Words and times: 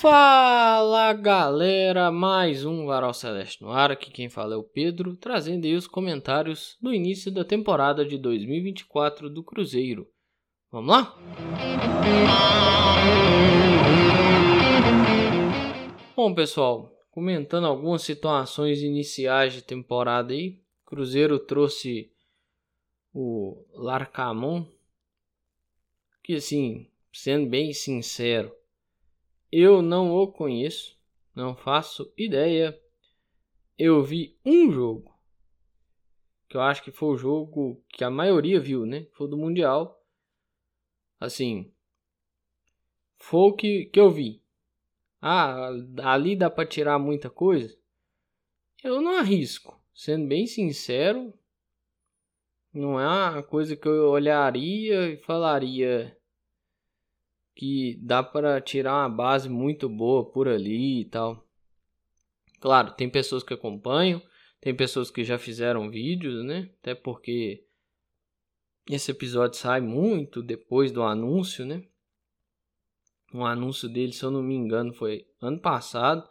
Fala 0.00 1.12
galera, 1.12 2.10
mais 2.10 2.64
um 2.64 2.86
Varal 2.86 3.12
Celeste 3.12 3.60
no 3.60 3.70
ar. 3.70 3.90
Aqui 3.90 4.10
quem 4.10 4.30
fala 4.30 4.54
é 4.54 4.56
o 4.56 4.62
Pedro, 4.62 5.14
trazendo 5.14 5.66
aí 5.66 5.74
os 5.74 5.86
comentários 5.86 6.78
do 6.80 6.94
início 6.94 7.30
da 7.30 7.44
temporada 7.44 8.02
de 8.02 8.16
2024 8.16 9.28
do 9.28 9.44
Cruzeiro. 9.44 10.08
Vamos 10.72 10.88
lá? 10.88 11.18
Bom, 16.16 16.34
pessoal, 16.34 16.90
comentando 17.10 17.66
algumas 17.66 18.00
situações 18.00 18.80
iniciais 18.80 19.52
de 19.52 19.60
temporada 19.60 20.32
aí. 20.32 20.62
Cruzeiro 20.86 21.38
trouxe 21.38 22.10
o 23.12 23.66
Larcamon, 23.74 24.64
que 26.24 26.36
assim, 26.36 26.88
sendo 27.12 27.50
bem 27.50 27.74
sincero, 27.74 28.50
eu 29.50 29.82
não 29.82 30.10
o 30.12 30.30
conheço, 30.30 30.98
não 31.34 31.56
faço 31.56 32.12
ideia. 32.16 32.78
Eu 33.78 34.02
vi 34.02 34.38
um 34.44 34.70
jogo, 34.70 35.18
que 36.48 36.56
eu 36.56 36.60
acho 36.60 36.82
que 36.82 36.90
foi 36.90 37.08
o 37.14 37.16
jogo 37.16 37.82
que 37.88 38.04
a 38.04 38.10
maioria 38.10 38.60
viu, 38.60 38.84
né? 38.84 39.06
Foi 39.12 39.28
do 39.28 39.36
Mundial. 39.36 40.04
Assim, 41.18 41.72
foi 43.16 43.40
o 43.40 43.52
que, 43.52 43.86
que 43.86 44.00
eu 44.00 44.10
vi. 44.10 44.42
Ah, 45.20 45.68
ali 46.02 46.34
dá 46.34 46.48
para 46.48 46.66
tirar 46.66 46.98
muita 46.98 47.28
coisa? 47.28 47.76
Eu 48.82 49.00
não 49.02 49.16
arrisco. 49.18 49.78
Sendo 49.94 50.26
bem 50.26 50.46
sincero, 50.46 51.32
não 52.72 52.98
é 52.98 53.06
uma 53.06 53.42
coisa 53.42 53.76
que 53.76 53.86
eu 53.86 54.08
olharia 54.08 55.08
e 55.08 55.16
falaria 55.18 56.16
que 57.60 57.94
dá 58.00 58.22
para 58.22 58.58
tirar 58.58 58.94
uma 58.94 59.08
base 59.14 59.46
muito 59.46 59.86
boa 59.86 60.24
por 60.24 60.48
ali 60.48 61.02
e 61.02 61.04
tal. 61.04 61.46
Claro, 62.58 62.94
tem 62.94 63.06
pessoas 63.06 63.42
que 63.42 63.52
acompanham, 63.52 64.22
tem 64.62 64.74
pessoas 64.74 65.10
que 65.10 65.22
já 65.22 65.38
fizeram 65.38 65.90
vídeos, 65.90 66.42
né? 66.42 66.70
Até 66.80 66.94
porque 66.94 67.66
esse 68.88 69.10
episódio 69.10 69.58
sai 69.58 69.82
muito 69.82 70.42
depois 70.42 70.90
do 70.90 71.02
anúncio, 71.02 71.66
né? 71.66 71.84
Um 73.34 73.44
anúncio 73.44 73.90
dele, 73.90 74.14
se 74.14 74.24
eu 74.24 74.30
não 74.30 74.42
me 74.42 74.54
engano, 74.54 74.94
foi 74.94 75.26
ano 75.38 75.60
passado, 75.60 76.26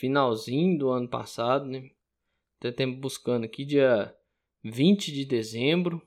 finalzinho 0.00 0.76
do 0.76 0.90
ano 0.90 1.08
passado, 1.08 1.64
né? 1.64 1.92
Até 2.58 2.72
tempo 2.72 2.98
buscando 2.98 3.44
aqui, 3.44 3.64
dia 3.64 4.12
20 4.64 5.12
de 5.12 5.24
dezembro. 5.24 6.04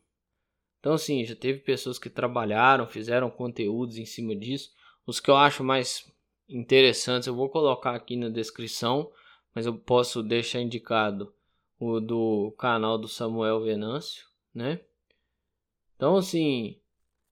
Então, 0.88 0.95
assim, 0.95 1.25
já 1.25 1.35
teve 1.35 1.59
pessoas 1.59 1.99
que 1.99 2.09
trabalharam, 2.09 2.88
fizeram 2.88 3.30
conteúdos 3.30 3.97
em 3.97 4.05
cima 4.05 4.33
disso. 4.33 4.71
Os 5.05 5.19
que 5.19 5.30
eu 5.30 5.35
acho 5.35 5.61
mais 5.61 6.09
interessantes 6.47 7.27
eu 7.27 7.35
vou 7.35 7.49
colocar 7.49 7.93
aqui 7.93 8.16
na 8.16 8.30
descrição, 8.30 9.11
mas 9.53 9.65
eu 9.65 9.77
posso 9.77 10.23
deixar 10.23 10.61
indicado 10.61 11.35
o 11.77 11.99
do 11.99 12.55
canal 12.58 12.97
do 12.97 13.05
Samuel 13.05 13.59
Venâncio, 13.59 14.27
né? 14.53 14.80
Então, 15.97 16.15
assim, 16.15 16.80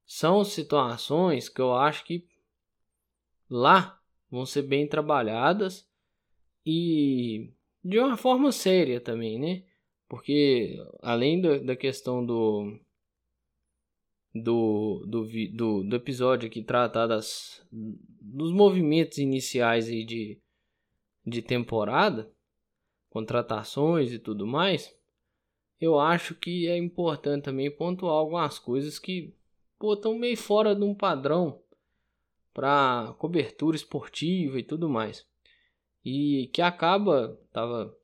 são 0.06 0.44
situações 0.44 1.48
que 1.48 1.62
eu 1.62 1.74
acho 1.74 2.04
que 2.04 2.28
lá 3.50 4.02
vão 4.30 4.46
ser 4.46 4.64
bem 4.64 4.86
trabalhadas 4.86 5.90
e 6.66 7.54
de 7.82 8.00
uma 8.00 8.18
forma 8.18 8.52
séria 8.52 9.00
também, 9.00 9.40
né? 9.40 9.64
Porque 10.10 10.76
além 11.02 11.40
da, 11.40 11.58
da 11.60 11.76
questão 11.78 12.24
do, 12.26 12.78
do, 14.36 15.06
do, 15.08 15.26
do, 15.54 15.84
do 15.84 15.96
episódio 15.96 16.50
que 16.50 16.62
trata 16.62 17.08
das, 17.08 17.66
dos 17.72 18.52
movimentos 18.52 19.18
iniciais 19.18 19.88
aí 19.88 20.04
de, 20.04 20.38
de 21.26 21.42
temporada, 21.42 22.30
contratações 23.10 24.12
e 24.12 24.20
tudo 24.20 24.46
mais, 24.46 24.94
eu 25.80 25.98
acho 25.98 26.36
que 26.36 26.68
é 26.68 26.78
importante 26.78 27.44
também 27.44 27.72
pontuar 27.72 28.14
algumas 28.14 28.60
coisas 28.60 29.00
que 29.00 29.34
estão 29.82 30.18
meio 30.18 30.36
fora 30.36 30.76
de 30.76 30.84
um 30.84 30.94
padrão 30.94 31.62
para 32.54 33.16
cobertura 33.18 33.78
esportiva 33.78 34.60
e 34.60 34.64
tudo 34.64 34.90
mais. 34.90 35.26
E 36.04 36.50
que 36.54 36.62
acaba 36.62 37.40
tava 37.52 37.96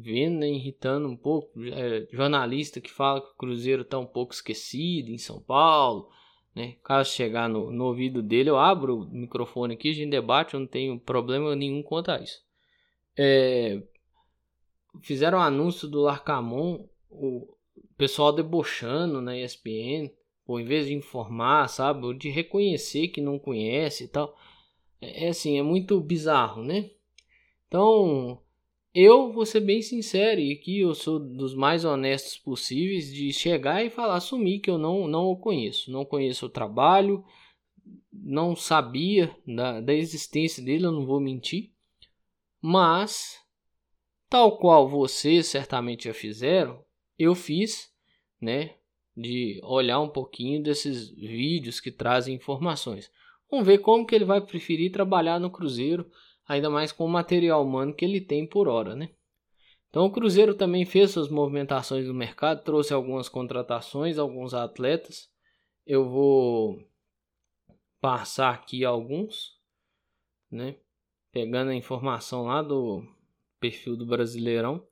vendo, 0.00 0.38
né, 0.40 0.48
irritando 0.48 1.08
um 1.08 1.16
pouco, 1.16 1.50
é, 1.62 2.06
jornalista 2.10 2.80
que 2.80 2.90
fala 2.90 3.20
que 3.20 3.28
o 3.28 3.36
Cruzeiro 3.36 3.82
está 3.82 3.98
um 3.98 4.06
pouco 4.06 4.32
esquecido 4.32 5.10
em 5.10 5.18
São 5.18 5.40
Paulo, 5.40 6.08
né? 6.54 6.76
Caso 6.82 7.10
chegar 7.12 7.48
no, 7.48 7.70
no 7.70 7.84
ouvido 7.84 8.22
dele, 8.22 8.50
eu 8.50 8.58
abro 8.58 9.02
o 9.02 9.10
microfone 9.10 9.74
aqui, 9.74 9.90
a 9.90 9.94
gente 9.94 10.10
debate, 10.10 10.54
eu 10.54 10.60
não 10.60 10.66
tenho 10.66 10.98
problema 10.98 11.54
nenhum 11.54 11.82
quanto 11.82 12.10
a 12.10 12.20
isso. 12.20 12.40
É, 13.16 13.82
fizeram 15.02 15.38
um 15.38 15.42
anúncio 15.42 15.88
do 15.88 16.00
Larcamon, 16.00 16.86
o 17.10 17.54
pessoal 17.96 18.32
debochando 18.32 19.20
na 19.20 19.36
ESPN, 19.38 20.10
ou 20.46 20.58
em 20.58 20.64
vez 20.64 20.86
de 20.86 20.94
informar, 20.94 21.68
sabe, 21.68 22.12
de 22.14 22.28
reconhecer 22.28 23.08
que 23.08 23.20
não 23.20 23.38
conhece 23.38 24.04
e 24.04 24.08
tal. 24.08 24.36
É, 25.00 25.26
é 25.26 25.28
assim, 25.28 25.58
é 25.58 25.62
muito 25.62 26.00
bizarro, 26.00 26.62
né? 26.62 26.90
Então, 27.68 28.42
eu 28.94 29.32
vou 29.32 29.46
ser 29.46 29.60
bem 29.60 29.80
sincero 29.80 30.40
e 30.40 30.52
aqui 30.52 30.80
eu 30.80 30.94
sou 30.94 31.20
dos 31.20 31.54
mais 31.54 31.84
honestos 31.84 32.36
possíveis 32.36 33.12
de 33.12 33.32
chegar 33.32 33.84
e 33.84 33.90
falar, 33.90 34.16
assumir 34.16 34.60
que 34.60 34.70
eu 34.70 34.78
não, 34.78 35.06
não 35.06 35.26
o 35.26 35.36
conheço. 35.36 35.92
Não 35.92 36.04
conheço 36.04 36.46
o 36.46 36.50
trabalho, 36.50 37.24
não 38.12 38.56
sabia 38.56 39.34
da, 39.46 39.80
da 39.80 39.94
existência 39.94 40.62
dele, 40.62 40.86
eu 40.86 40.92
não 40.92 41.06
vou 41.06 41.20
mentir. 41.20 41.72
Mas, 42.60 43.38
tal 44.28 44.58
qual 44.58 44.88
vocês 44.88 45.46
certamente 45.46 46.04
já 46.04 46.14
fizeram, 46.14 46.84
eu 47.18 47.34
fiz, 47.34 47.92
né? 48.40 48.74
De 49.16 49.60
olhar 49.62 50.00
um 50.00 50.08
pouquinho 50.08 50.62
desses 50.62 51.10
vídeos 51.10 51.80
que 51.80 51.92
trazem 51.92 52.34
informações. 52.34 53.10
Vamos 53.50 53.66
ver 53.66 53.78
como 53.78 54.06
que 54.06 54.14
ele 54.14 54.24
vai 54.24 54.40
preferir 54.40 54.92
trabalhar 54.92 55.38
no 55.38 55.50
Cruzeiro, 55.50 56.10
ainda 56.50 56.68
mais 56.68 56.90
com 56.90 57.04
o 57.04 57.08
material 57.08 57.64
humano 57.64 57.94
que 57.94 58.04
ele 58.04 58.20
tem 58.20 58.44
por 58.44 58.66
hora, 58.66 58.96
né? 58.96 59.10
Então 59.88 60.04
o 60.04 60.10
Cruzeiro 60.10 60.52
também 60.52 60.84
fez 60.84 61.12
suas 61.12 61.28
movimentações 61.28 62.08
no 62.08 62.14
mercado, 62.14 62.64
trouxe 62.64 62.92
algumas 62.92 63.28
contratações, 63.28 64.18
alguns 64.18 64.52
atletas. 64.52 65.30
Eu 65.86 66.08
vou 66.08 66.84
passar 68.00 68.52
aqui 68.52 68.84
alguns, 68.84 69.60
né? 70.50 70.76
Pegando 71.30 71.70
a 71.70 71.74
informação 71.74 72.46
lá 72.46 72.62
do 72.62 73.04
perfil 73.60 73.96
do 73.96 74.04
Brasileirão, 74.04 74.84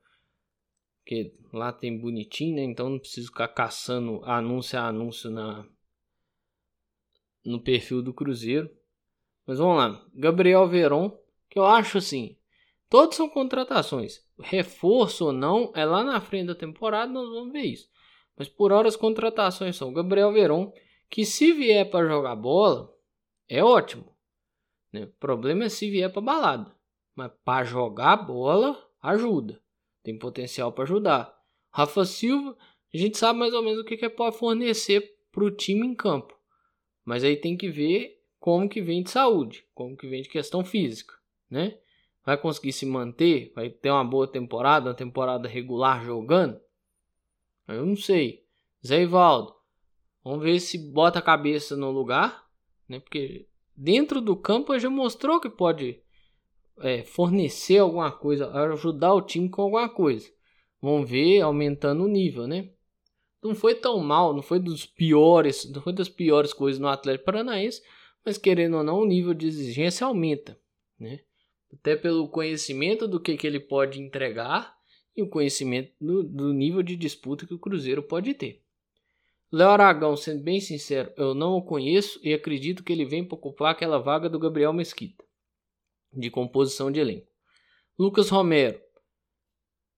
que 1.04 1.34
lá 1.52 1.72
tem 1.72 1.98
bonitinho, 1.98 2.54
né? 2.54 2.62
Então 2.62 2.88
não 2.88 3.00
preciso 3.00 3.28
ficar 3.28 3.48
caçando 3.48 4.22
anúncio 4.25 4.78
a 4.78 4.86
anúncio 4.86 5.28
na 5.28 5.66
no 7.44 7.60
perfil 7.60 8.00
do 8.00 8.14
Cruzeiro. 8.14 8.70
Mas 9.44 9.58
vamos 9.58 9.76
lá. 9.76 10.06
Gabriel 10.14 10.69
Veron, 10.69 11.19
eu 11.58 11.66
acho 11.66 11.98
assim, 11.98 12.36
todos 12.88 13.16
são 13.16 13.28
contratações. 13.28 14.24
Reforço 14.41 15.26
ou 15.26 15.32
não, 15.32 15.72
é 15.74 15.84
lá 15.84 16.04
na 16.04 16.20
frente 16.20 16.48
da 16.48 16.54
temporada, 16.54 17.12
nós 17.12 17.28
vamos 17.28 17.52
ver 17.52 17.62
isso. 17.62 17.88
Mas 18.36 18.48
por 18.48 18.72
hora 18.72 18.88
as 18.88 18.96
contratações 18.96 19.76
são 19.76 19.92
Gabriel 19.92 20.32
Veron, 20.32 20.72
que 21.10 21.24
se 21.24 21.52
vier 21.52 21.91
para 21.91 22.06
jogar 22.06 22.36
bola, 22.36 22.94
é 23.48 23.62
ótimo. 23.64 24.14
Né? 24.93 25.05
O 25.05 25.12
problema 25.19 25.64
é 25.64 25.69
se 25.69 25.90
vier 25.90 26.12
para 26.12 26.22
balada. 26.22 26.76
Mas 27.14 27.32
para 27.44 27.64
jogar 27.64 28.16
bola, 28.16 28.78
ajuda. 29.02 29.60
Tem 30.02 30.16
potencial 30.16 30.72
para 30.72 30.84
ajudar. 30.84 31.37
Rafa 31.70 32.05
Silva, 32.05 32.56
a 32.94 32.96
gente 32.96 33.19
sabe 33.19 33.38
mais 33.38 33.52
ou 33.52 33.62
menos 33.62 33.81
o 33.81 33.84
que, 33.84 33.96
que 33.96 34.05
é 34.05 34.08
pode 34.08 34.38
fornecer 34.38 35.16
para 35.32 35.44
o 35.44 35.50
time 35.50 35.87
em 35.87 35.94
campo. 35.94 36.38
Mas 37.05 37.25
aí 37.25 37.37
tem 37.37 37.56
que 37.56 37.69
ver 37.69 38.19
como 38.38 38.69
que 38.69 38.81
vem 38.81 39.02
de 39.02 39.10
saúde, 39.10 39.66
como 39.75 39.96
que 39.96 40.06
vem 40.06 40.22
de 40.22 40.28
questão 40.28 40.64
física, 40.64 41.14
né? 41.50 41.78
Vai 42.24 42.36
conseguir 42.36 42.72
se 42.72 42.84
manter? 42.84 43.52
Vai 43.54 43.70
ter 43.70 43.90
uma 43.90 44.04
boa 44.04 44.26
temporada, 44.26 44.90
uma 44.90 44.94
temporada 44.94 45.48
regular 45.48 46.04
jogando? 46.04 46.60
Eu 47.66 47.86
não 47.86 47.96
sei. 47.96 48.44
Zé 48.86 49.02
Ivaldo, 49.02 49.54
vamos 50.22 50.42
ver 50.42 50.60
se 50.60 50.78
bota 50.78 51.18
a 51.18 51.22
cabeça 51.22 51.76
no 51.76 51.90
lugar, 51.90 52.46
né? 52.88 53.00
Porque 53.00 53.48
dentro 53.76 54.20
do 54.20 54.36
campo 54.36 54.78
já 54.78 54.90
mostrou 54.90 55.40
que 55.40 55.48
pode 55.48 56.02
é, 56.80 57.02
fornecer 57.02 57.78
alguma 57.78 58.12
coisa, 58.12 58.50
ajudar 58.72 59.14
o 59.14 59.22
time 59.22 59.48
com 59.48 59.62
alguma 59.62 59.88
coisa. 59.88 60.30
Vamos 60.80 61.10
ver 61.10 61.40
aumentando 61.40 62.04
o 62.04 62.08
nível, 62.08 62.46
né? 62.46 62.70
não 63.42 63.54
foi 63.54 63.74
tão 63.74 63.98
mal, 64.00 64.34
não 64.34 64.42
foi 64.42 64.58
dos 64.58 64.84
piores, 64.84 65.70
não 65.70 65.80
foi 65.80 65.92
das 65.92 66.08
piores 66.08 66.52
coisas 66.52 66.80
no 66.80 66.88
Atlético 66.88 67.26
Paranaense, 67.26 67.82
mas 68.24 68.36
querendo 68.36 68.76
ou 68.76 68.84
não, 68.84 69.00
o 69.00 69.06
nível 69.06 69.32
de 69.32 69.46
exigência 69.46 70.06
aumenta, 70.06 70.58
né? 70.98 71.20
Até 71.73 71.97
pelo 71.97 72.29
conhecimento 72.29 73.06
do 73.06 73.20
que, 73.20 73.37
que 73.37 73.47
ele 73.47 73.61
pode 73.61 74.00
entregar 74.00 74.76
e 75.17 75.23
o 75.23 75.29
conhecimento 75.29 75.93
do, 76.00 76.23
do 76.23 76.53
nível 76.53 76.82
de 76.82 76.97
disputa 76.97 77.47
que 77.47 77.55
o 77.55 77.59
Cruzeiro 77.59 78.03
pode 78.03 78.35
ter. 78.35 78.62
Léo 79.50 79.70
Aragão, 79.70 80.17
sendo 80.17 80.43
bem 80.43 80.61
sincero, 80.61 81.12
eu 81.17 81.35
não 81.35 81.56
o 81.56 81.62
conheço 81.62 82.20
e 82.23 82.35
acredito 82.35 82.85
que 82.85 82.93
ele 82.93 83.05
vem 83.05 83.25
para 83.25 83.35
ocupar 83.35 83.73
aquela 83.73 83.99
vaga 83.99 84.29
do 84.29 84.38
Gabriel 84.38 84.73
Mesquita, 84.73 85.25
de 86.12 86.31
composição 86.31 86.93
de 86.93 87.00
elenco. 87.00 87.26
Lucas 87.99 88.29
Romero, 88.29 88.81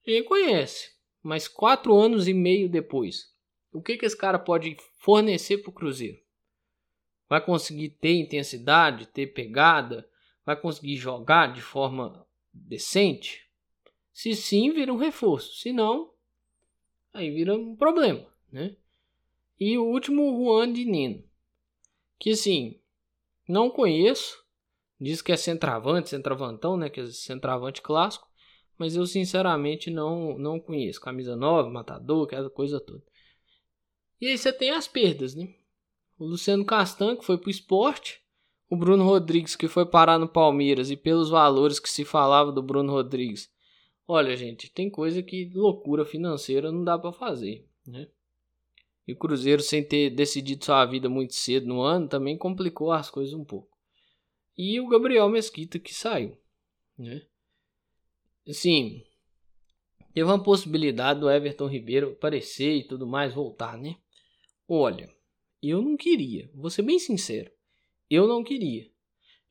ele 0.07 0.23
conhece, 0.23 0.93
mas 1.23 1.49
quatro 1.49 1.97
anos 1.97 2.29
e 2.29 2.33
meio 2.33 2.69
depois, 2.69 3.35
o 3.73 3.83
que, 3.83 3.97
que 3.97 4.07
esse 4.07 4.17
cara 4.17 4.39
pode 4.39 4.77
fornecer 4.99 5.59
para 5.59 5.71
o 5.71 5.75
Cruzeiro? 5.75 6.19
Vai 7.29 7.45
conseguir 7.45 7.91
ter 7.91 8.15
intensidade, 8.15 9.07
ter 9.07 9.29
pegada? 9.29 10.09
Vai 10.50 10.61
conseguir 10.61 10.97
jogar 10.97 11.52
de 11.52 11.62
forma 11.62 12.26
decente? 12.52 13.49
Se 14.12 14.35
sim, 14.35 14.73
vira 14.73 14.93
um 14.93 14.97
reforço. 14.97 15.55
Se 15.55 15.73
não, 15.73 16.12
aí 17.12 17.31
vira 17.31 17.56
um 17.56 17.76
problema, 17.76 18.26
né? 18.50 18.75
E 19.61 19.79
o 19.79 19.85
último, 19.85 20.29
Juan 20.37 20.73
de 20.73 20.85
Nino. 20.85 21.23
Que 22.19 22.31
assim, 22.31 22.81
não 23.47 23.70
conheço. 23.70 24.44
Diz 25.00 25.23
que 25.23 25.31
é 25.31 25.37
centravante, 25.37 26.11
centravantão, 26.11 26.76
né? 26.76 26.91
Que 26.91 26.99
é 26.99 27.06
centravante 27.06 27.81
clássico. 27.81 28.29
Mas 28.76 28.97
eu 28.97 29.06
sinceramente 29.06 29.88
não, 29.88 30.37
não 30.37 30.58
conheço. 30.58 31.00
Camisa 31.00 31.37
9, 31.37 31.70
matador, 31.70 32.26
aquela 32.26 32.50
coisa 32.50 32.81
toda. 32.81 33.05
E 34.20 34.26
aí 34.26 34.37
você 34.37 34.52
tem 34.52 34.70
as 34.73 34.88
perdas, 34.88 35.32
né? 35.32 35.55
O 36.19 36.25
Luciano 36.25 36.64
Castan, 36.64 37.14
que 37.14 37.25
foi 37.25 37.38
pro 37.38 37.50
esporte. 37.50 38.20
O 38.71 38.77
Bruno 38.77 39.05
Rodrigues, 39.05 39.57
que 39.57 39.69
foi 39.69 39.85
parar 39.85 40.19
no 40.19 40.29
Palmeiras. 40.29 40.91
E 40.91 40.97
pelos 40.97 41.29
valores 41.29 41.81
que 41.81 41.91
se 41.91 42.05
falava 42.05 42.53
do 42.53 42.63
Bruno 42.63 42.93
Rodrigues. 42.93 43.51
Olha, 44.07 44.37
gente, 44.37 44.71
tem 44.71 44.89
coisa 44.89 45.23
que 45.23 45.51
loucura 45.53 46.05
financeira 46.05 46.73
não 46.73 46.83
dá 46.83 46.99
para 46.99 47.13
fazer, 47.13 47.69
né? 47.87 48.09
E 49.07 49.13
o 49.13 49.17
Cruzeiro, 49.17 49.63
sem 49.63 49.83
ter 49.83 50.11
decidido 50.11 50.65
sua 50.65 50.85
vida 50.87 51.09
muito 51.09 51.35
cedo 51.35 51.67
no 51.67 51.81
ano, 51.81 52.09
também 52.09 52.39
complicou 52.39 52.93
as 52.93 53.11
coisas 53.11 53.35
um 53.35 53.45
pouco. 53.45 53.77
E 54.57 54.81
o 54.81 54.89
Gabriel 54.89 55.29
Mesquita 55.29 55.79
que 55.79 55.95
saiu, 55.95 56.37
né? 56.99 57.23
Assim, 58.49 59.05
teve 60.13 60.29
uma 60.29 60.43
possibilidade 60.43 61.21
do 61.21 61.31
Everton 61.31 61.67
Ribeiro 61.67 62.13
aparecer 62.13 62.77
e 62.77 62.85
tudo 62.85 63.07
mais, 63.07 63.35
voltar, 63.35 63.79
né? 63.79 63.97
Olha, 64.69 65.09
eu 65.63 65.83
não 65.83 65.97
queria, 65.97 66.51
vou 66.55 66.71
ser 66.71 66.83
bem 66.83 66.99
sincero, 66.99 67.51
eu 68.11 68.27
não 68.27 68.43
queria. 68.43 68.91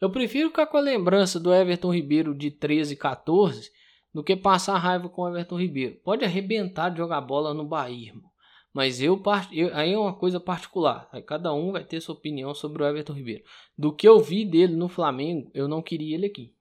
Eu 0.02 0.10
prefiro 0.10 0.50
ficar 0.50 0.68
com 0.68 0.78
a 0.78 0.82
lembrança 0.82 1.40
do 1.40 1.54
Everton 1.54 1.94
Ribeiro 1.94 2.36
de 2.36 2.52
13 2.52 2.94
e 2.94 2.98
14 2.98 3.72
do 4.14 4.24
que 4.24 4.36
passar 4.36 4.78
raiva 4.78 5.10
com 5.10 5.22
o 5.22 5.28
Everton 5.28 5.60
Ribeiro. 5.60 6.00
Pode 6.04 6.26
arrebentar 6.26 6.90
de 6.90 6.98
jogar 6.98 7.22
bola 7.22 7.54
no 7.54 7.66
Bahia, 7.66 8.08
irmão. 8.08 8.30
Mas 8.74 9.02
eu, 9.02 9.22
eu, 9.52 9.76
aí 9.76 9.94
é 9.94 9.98
uma 9.98 10.14
coisa 10.14 10.40
particular. 10.40 11.10
Cada 11.26 11.54
um 11.54 11.72
vai 11.72 11.84
ter 11.84 12.00
sua 12.02 12.16
opinião 12.16 12.54
sobre 12.54 12.84
o 12.84 12.86
Everton 12.86 13.14
Ribeiro. 13.14 13.44
Do 13.78 13.94
que 13.94 14.08
eu 14.08 14.20
vi 14.20 14.46
dele 14.46 14.76
no 14.76 14.88
Flamengo, 14.88 15.50
eu 15.54 15.68
não 15.68 15.82
queria 15.82 16.16
ele 16.16 16.28
aqui. 16.28 16.54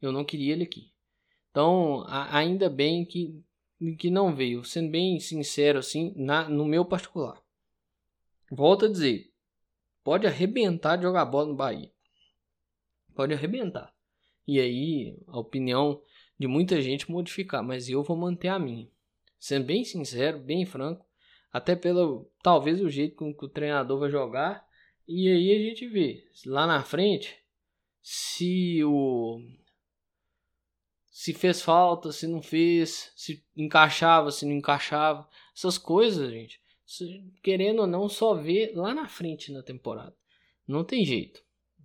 Eu 0.00 0.12
não 0.12 0.24
queria 0.24 0.52
ele 0.52 0.64
aqui. 0.64 0.90
Então, 1.50 2.04
a, 2.06 2.36
ainda 2.36 2.70
bem 2.70 3.04
que, 3.04 3.42
que 3.98 4.10
não 4.10 4.34
veio. 4.34 4.64
Sendo 4.64 4.90
bem 4.90 5.20
sincero, 5.20 5.78
assim, 5.78 6.14
na, 6.16 6.48
no 6.48 6.64
meu 6.64 6.84
particular. 6.84 7.40
Volto 8.50 8.86
a 8.86 8.88
dizer. 8.88 9.29
Pode 10.02 10.26
arrebentar 10.26 10.96
de 10.96 11.02
jogar 11.02 11.24
bola 11.24 11.48
no 11.48 11.54
Bahia. 11.54 11.90
Pode 13.14 13.34
arrebentar. 13.34 13.94
E 14.46 14.58
aí, 14.58 15.18
a 15.26 15.38
opinião 15.38 16.02
de 16.38 16.46
muita 16.46 16.80
gente 16.80 17.10
modificar. 17.10 17.62
Mas 17.62 17.88
eu 17.88 18.02
vou 18.02 18.16
manter 18.16 18.48
a 18.48 18.58
minha. 18.58 18.88
Sendo 19.38 19.66
bem 19.66 19.84
sincero, 19.84 20.38
bem 20.38 20.64
franco 20.64 21.04
até 21.52 21.74
pelo 21.74 22.30
talvez 22.42 22.80
o 22.80 22.88
jeito 22.88 23.16
com 23.16 23.34
que 23.34 23.44
o 23.44 23.48
treinador 23.48 23.98
vai 23.98 24.10
jogar. 24.10 24.64
E 25.06 25.28
aí 25.28 25.52
a 25.52 25.58
gente 25.58 25.86
vê 25.88 26.24
lá 26.46 26.66
na 26.66 26.82
frente 26.82 27.36
se 28.00 28.82
o 28.84 29.40
se 31.10 31.34
fez 31.34 31.60
falta, 31.60 32.12
se 32.12 32.26
não 32.26 32.40
fez, 32.40 33.12
se 33.14 33.44
encaixava, 33.54 34.30
se 34.30 34.46
não 34.46 34.52
encaixava. 34.52 35.28
Essas 35.54 35.76
coisas, 35.76 36.30
gente, 36.30 36.60
querendo 37.42 37.80
ou 37.80 37.86
não, 37.86 38.08
só 38.08 38.34
ver 38.34 38.72
lá 38.74 38.94
na 38.94 39.08
frente 39.08 39.52
na 39.52 39.62
temporada. 39.62 40.14
Não 40.66 40.84
tem 40.84 41.04
jeito, 41.04 41.42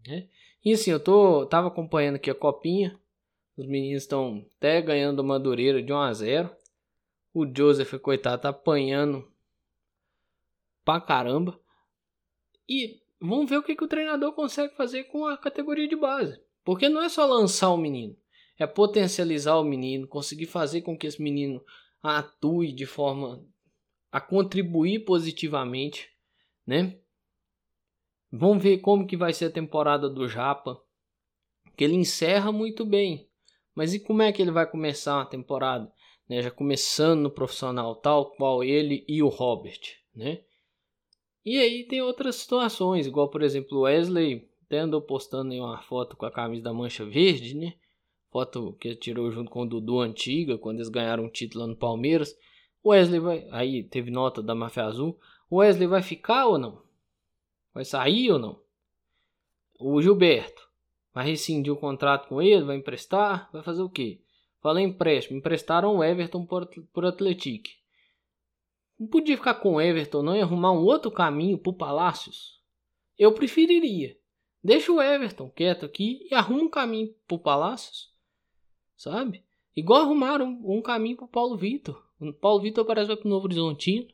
né? 0.07 0.27
E 0.63 0.73
assim, 0.73 0.91
eu 0.91 0.99
tô 0.99 1.45
tava 1.45 1.67
acompanhando 1.67 2.15
aqui 2.15 2.29
a 2.29 2.35
copinha. 2.35 2.99
Os 3.55 3.65
meninos 3.65 4.03
estão 4.03 4.45
até 4.57 4.81
ganhando 4.81 5.23
Madureira 5.23 5.81
de 5.81 5.93
1 5.93 5.97
a 5.97 6.13
0. 6.13 6.55
O 7.33 7.45
Joseph, 7.45 7.93
coitado, 8.01 8.41
tá 8.41 8.49
apanhando 8.49 9.29
pra 10.83 10.99
caramba. 10.99 11.59
E 12.67 12.99
vamos 13.19 13.49
ver 13.49 13.57
o 13.57 13.63
que, 13.63 13.75
que 13.75 13.83
o 13.83 13.87
treinador 13.87 14.33
consegue 14.33 14.75
fazer 14.75 15.05
com 15.05 15.25
a 15.25 15.37
categoria 15.37 15.87
de 15.87 15.95
base. 15.95 16.39
Porque 16.63 16.89
não 16.89 17.01
é 17.01 17.09
só 17.09 17.25
lançar 17.25 17.69
o 17.69 17.77
menino, 17.77 18.17
é 18.57 18.65
potencializar 18.65 19.55
o 19.57 19.63
menino, 19.63 20.07
conseguir 20.07 20.47
fazer 20.47 20.81
com 20.81 20.97
que 20.97 21.05
esse 21.05 21.21
menino 21.21 21.63
atue 22.01 22.71
de 22.71 22.85
forma 22.85 23.45
a 24.15 24.21
contribuir 24.21 24.99
positivamente, 24.99 26.09
né? 26.65 26.97
Vamos 28.31 28.63
ver 28.63 28.77
como 28.77 29.05
que 29.05 29.17
vai 29.17 29.33
ser 29.33 29.47
a 29.47 29.51
temporada 29.51 30.09
do 30.09 30.25
Japa, 30.25 30.81
que 31.75 31.83
ele 31.83 31.95
encerra 31.95 32.49
muito 32.49 32.85
bem. 32.85 33.29
Mas 33.75 33.93
e 33.93 33.99
como 33.99 34.21
é 34.21 34.31
que 34.31 34.41
ele 34.41 34.51
vai 34.51 34.65
começar 34.65 35.19
a 35.19 35.25
temporada? 35.25 35.91
Né? 36.29 36.41
Já 36.41 36.49
começando 36.49 37.23
no 37.23 37.29
profissional, 37.29 37.93
tal 37.93 38.31
qual 38.37 38.63
ele 38.63 39.03
e 39.05 39.21
o 39.21 39.27
Robert, 39.27 39.81
né? 40.15 40.45
E 41.43 41.57
aí 41.57 41.83
tem 41.83 42.01
outras 42.01 42.37
situações, 42.37 43.05
igual 43.05 43.29
por 43.29 43.41
exemplo 43.41 43.79
o 43.79 43.81
Wesley 43.81 44.49
até 44.65 44.79
andou 44.79 45.01
postando 45.01 45.51
aí 45.51 45.59
uma 45.59 45.81
foto 45.81 46.15
com 46.15 46.25
a 46.25 46.31
camisa 46.31 46.63
da 46.63 46.73
Mancha 46.73 47.03
Verde, 47.03 47.53
né? 47.53 47.73
Foto 48.31 48.77
que 48.79 48.87
ele 48.87 48.95
tirou 48.95 49.29
junto 49.29 49.51
com 49.51 49.63
o 49.63 49.67
Dudu 49.67 49.99
antiga, 49.99 50.57
quando 50.57 50.77
eles 50.77 50.87
ganharam 50.87 51.25
um 51.25 51.29
título 51.29 51.67
no 51.67 51.75
Palmeiras. 51.75 52.33
Wesley 52.85 53.19
vai. 53.19 53.47
Aí 53.51 53.83
teve 53.83 54.11
nota 54.11 54.43
da 54.43 54.53
Máfia 54.53 54.83
Azul. 54.83 55.19
Wesley 55.51 55.87
vai 55.87 56.01
ficar 56.01 56.45
ou 56.45 56.57
não? 56.57 56.83
Vai 57.73 57.83
sair 57.83 58.31
ou 58.31 58.39
não? 58.39 58.61
O 59.79 60.01
Gilberto 60.01 60.69
vai 61.13 61.25
rescindir 61.25 61.73
o 61.73 61.77
contrato 61.77 62.27
com 62.27 62.41
ele? 62.41 62.63
Vai 62.63 62.77
emprestar? 62.77 63.49
Vai 63.51 63.63
fazer 63.63 63.81
o 63.81 63.89
quê? 63.89 64.21
Falei 64.61 64.85
empréstimo. 64.85 65.37
Emprestaram 65.37 65.95
o 65.95 66.03
Everton 66.03 66.45
por, 66.45 66.67
por 66.93 67.05
Atlético. 67.05 67.69
Não 68.97 69.07
podia 69.07 69.35
ficar 69.35 69.55
com 69.55 69.73
o 69.73 69.81
Everton, 69.81 70.23
não, 70.23 70.35
e 70.35 70.41
arrumar 70.41 70.71
um 70.71 70.85
outro 70.85 71.11
caminho 71.11 71.57
pro 71.57 71.73
Palácios? 71.73 72.61
Eu 73.17 73.33
preferiria. 73.33 74.17
Deixa 74.63 74.91
o 74.91 75.01
Everton 75.01 75.49
quieto 75.49 75.85
aqui 75.85 76.25
e 76.31 76.33
arruma 76.33 76.63
um 76.63 76.69
caminho 76.69 77.13
pro 77.27 77.37
Palácios. 77.37 78.13
Sabe? 78.95 79.43
Igual 79.75 80.03
arrumaram 80.03 80.47
um, 80.47 80.77
um 80.77 80.81
caminho 80.81 81.17
pro 81.17 81.27
Paulo 81.27 81.57
Vitor. 81.57 82.04
O 82.19 82.33
Paulo 82.33 82.61
Vitor 82.61 82.85
parece 82.85 83.07
vai 83.07 83.17
pro 83.17 83.29
Novo 83.29 83.45
Horizontino. 83.45 84.07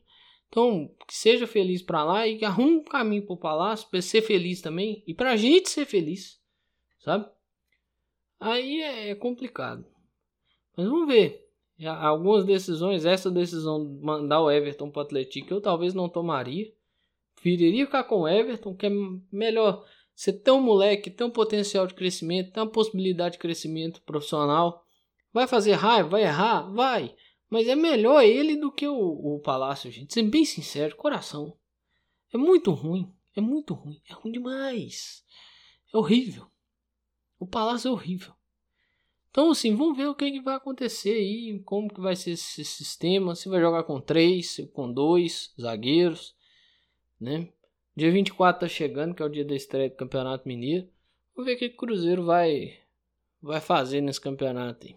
Então, 0.48 0.94
que 1.08 1.14
seja 1.14 1.46
feliz 1.46 1.82
para 1.82 2.04
lá 2.04 2.26
e 2.26 2.36
que 2.36 2.44
arrume 2.44 2.76
um 2.76 2.84
caminho 2.84 3.24
pro 3.24 3.36
Palácio 3.36 3.88
para 3.88 4.02
ser 4.02 4.20
feliz 4.22 4.60
também 4.60 5.02
e 5.06 5.14
pra 5.14 5.36
gente 5.36 5.70
ser 5.70 5.86
feliz. 5.86 6.40
Sabe? 6.98 7.26
Aí 8.38 8.82
é, 8.82 9.10
é 9.10 9.14
complicado. 9.14 9.86
Mas 10.76 10.86
vamos 10.86 11.06
ver 11.06 11.42
algumas 11.88 12.44
decisões, 12.44 13.04
essa 13.04 13.30
decisão 13.30 13.84
de 13.84 14.04
mandar 14.04 14.40
o 14.40 14.50
Everton 14.50 14.90
para 14.90 15.00
o 15.00 15.02
Atlético, 15.02 15.54
eu 15.54 15.60
talvez 15.60 15.94
não 15.94 16.08
tomaria. 16.08 16.72
Preferiria 17.34 17.86
ficar 17.86 18.04
com 18.04 18.20
o 18.20 18.28
Everton, 18.28 18.74
que 18.74 18.86
é 18.86 18.90
melhor. 19.32 19.84
Você 20.14 20.32
tem 20.32 20.52
um 20.52 20.60
moleque, 20.60 21.10
tem 21.10 21.26
um 21.26 21.30
potencial 21.30 21.86
de 21.86 21.94
crescimento, 21.94 22.52
tem 22.52 22.62
uma 22.62 22.70
possibilidade 22.70 23.32
de 23.32 23.38
crescimento 23.38 24.02
profissional. 24.02 24.84
Vai 25.32 25.46
fazer 25.48 25.72
raiva, 25.72 26.10
vai 26.10 26.22
errar? 26.22 26.70
Vai. 26.72 27.14
Mas 27.52 27.68
é 27.68 27.76
melhor 27.76 28.24
ele 28.24 28.56
do 28.56 28.72
que 28.72 28.88
o, 28.88 28.96
o 28.96 29.38
Palácio, 29.38 29.90
gente. 29.90 30.14
Sendo 30.14 30.30
bem 30.30 30.42
sincero, 30.42 30.96
coração. 30.96 31.54
É 32.32 32.38
muito 32.38 32.70
ruim. 32.70 33.14
É 33.36 33.42
muito 33.42 33.74
ruim. 33.74 34.00
É 34.08 34.14
ruim 34.14 34.32
demais. 34.32 35.22
É 35.92 35.98
horrível. 35.98 36.46
O 37.38 37.46
Palácio 37.46 37.88
é 37.88 37.90
horrível. 37.90 38.32
Então, 39.30 39.50
assim, 39.50 39.76
vamos 39.76 39.98
ver 39.98 40.06
o 40.06 40.14
que, 40.14 40.30
que 40.30 40.40
vai 40.40 40.54
acontecer 40.54 41.12
aí, 41.12 41.60
como 41.66 41.92
que 41.92 42.00
vai 42.00 42.16
ser 42.16 42.30
esse 42.30 42.64
sistema, 42.64 43.34
se 43.34 43.50
vai 43.50 43.60
jogar 43.60 43.82
com 43.82 44.00
três, 44.00 44.56
com 44.72 44.90
dois 44.90 45.52
zagueiros, 45.60 46.34
né? 47.20 47.52
Dia 47.94 48.10
24 48.10 48.60
tá 48.60 48.68
chegando, 48.68 49.14
que 49.14 49.22
é 49.22 49.26
o 49.26 49.30
dia 49.30 49.44
da 49.44 49.54
estreia 49.54 49.90
do 49.90 49.96
Campeonato 49.96 50.48
Mineiro. 50.48 50.88
Vamos 51.36 51.50
ver 51.50 51.56
o 51.56 51.58
que 51.58 51.66
o 51.66 51.76
Cruzeiro 51.76 52.24
vai, 52.24 52.78
vai 53.42 53.60
fazer 53.60 54.00
nesse 54.00 54.22
campeonato 54.22 54.86
aí. 54.86 54.96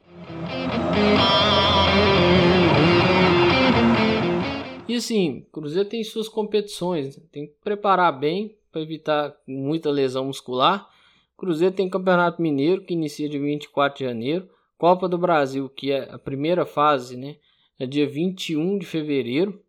Assim, 5.05 5.45
o 5.47 5.51
Cruzeiro 5.51 5.87
tem 5.87 6.03
suas 6.03 6.27
competições, 6.27 7.15
tem 7.31 7.47
que 7.47 7.53
preparar 7.63 8.17
bem 8.17 8.57
para 8.71 8.81
evitar 8.81 9.35
muita 9.47 9.89
lesão 9.89 10.25
muscular 10.25 10.89
Cruzeiro 11.37 11.75
tem 11.75 11.89
Campeonato 11.89 12.41
Mineiro, 12.41 12.83
que 12.83 12.93
inicia 12.93 13.27
dia 13.27 13.39
24 13.39 13.99
de 13.99 14.05
janeiro. 14.05 14.49
Copa 14.77 15.07
do 15.07 15.17
Brasil, 15.17 15.69
que 15.69 15.91
é 15.91 16.09
a 16.11 16.17
primeira 16.17 16.65
fase, 16.65 17.17
né? 17.17 17.37
É 17.77 17.85
dia 17.85 18.07
21 18.07 18.77
de 18.77 18.85
fevereiro. 18.85 19.61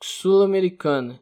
Sul-Americana 0.00 1.20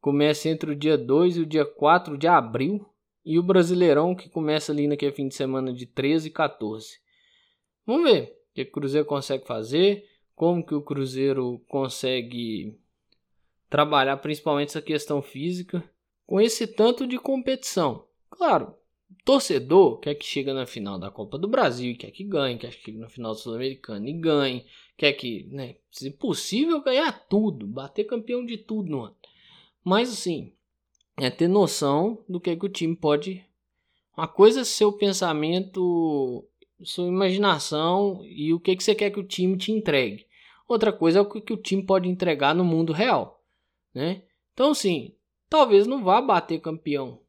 começa 0.00 0.48
entre 0.48 0.72
o 0.72 0.76
dia 0.76 0.98
2 0.98 1.38
e 1.38 1.40
o 1.40 1.46
dia 1.46 1.64
4 1.64 2.18
de 2.18 2.26
abril. 2.26 2.86
E 3.24 3.38
o 3.38 3.42
Brasileirão 3.42 4.14
que 4.14 4.28
começa 4.28 4.72
ali 4.72 4.86
naquele 4.86 5.12
fim 5.12 5.28
de 5.28 5.34
semana 5.34 5.72
de 5.72 5.86
13 5.86 6.28
e 6.28 6.30
14. 6.30 6.98
Vamos 7.86 8.10
ver 8.10 8.38
o 8.50 8.54
que 8.54 8.62
o 8.62 8.70
Cruzeiro 8.70 9.06
consegue 9.06 9.46
fazer, 9.46 10.04
como 10.38 10.64
que 10.64 10.72
o 10.72 10.80
Cruzeiro 10.80 11.60
consegue 11.68 12.78
trabalhar 13.68 14.16
principalmente 14.18 14.68
essa 14.68 14.80
questão 14.80 15.20
física 15.20 15.82
com 16.24 16.40
esse 16.40 16.64
tanto 16.64 17.08
de 17.08 17.18
competição. 17.18 18.04
Claro, 18.30 18.72
torcedor 19.24 19.98
quer 19.98 20.14
que 20.14 20.24
chegue 20.24 20.52
na 20.52 20.64
final 20.64 20.96
da 20.96 21.10
Copa 21.10 21.36
do 21.36 21.48
Brasil, 21.48 21.96
quer 21.98 22.12
que 22.12 22.22
ganhe, 22.22 22.56
quer 22.56 22.70
que 22.70 22.84
chegue 22.84 22.98
na 22.98 23.08
final 23.08 23.34
sul-americana 23.34 24.08
e 24.08 24.12
ganhe, 24.12 24.64
quer 24.96 25.12
que, 25.14 25.48
né, 25.50 25.74
se 25.90 26.08
possível, 26.08 26.80
ganhar 26.82 27.10
tudo, 27.28 27.66
bater 27.66 28.04
campeão 28.04 28.46
de 28.46 28.56
tudo 28.56 28.88
no 28.88 29.02
ano. 29.02 29.16
Mas 29.82 30.08
assim, 30.12 30.52
é 31.16 31.28
ter 31.30 31.48
noção 31.48 32.24
do 32.28 32.38
que, 32.38 32.50
é 32.50 32.56
que 32.56 32.66
o 32.66 32.68
time 32.68 32.94
pode. 32.94 33.44
Uma 34.16 34.28
coisa 34.28 34.60
é 34.60 34.64
seu 34.64 34.92
pensamento, 34.92 36.44
sua 36.82 37.08
imaginação 37.08 38.24
e 38.24 38.52
o 38.54 38.60
que, 38.60 38.76
que 38.76 38.84
você 38.84 38.94
quer 38.94 39.10
que 39.10 39.20
o 39.20 39.26
time 39.26 39.56
te 39.56 39.72
entregue. 39.72 40.27
Outra 40.68 40.92
coisa 40.92 41.18
é 41.18 41.22
o 41.22 41.26
que, 41.26 41.52
o 41.52 41.56
time 41.56 41.82
pode 41.82 42.08
entregar 42.08 42.54
no 42.54 42.64
mundo 42.64 42.92
real, 42.92 43.42
né? 43.94 44.22
Então, 44.52 44.74
sim, 44.74 45.14
talvez 45.48 45.86
não 45.86 46.04
vá 46.04 46.20
bater 46.20 46.60
campeão, 46.60 47.22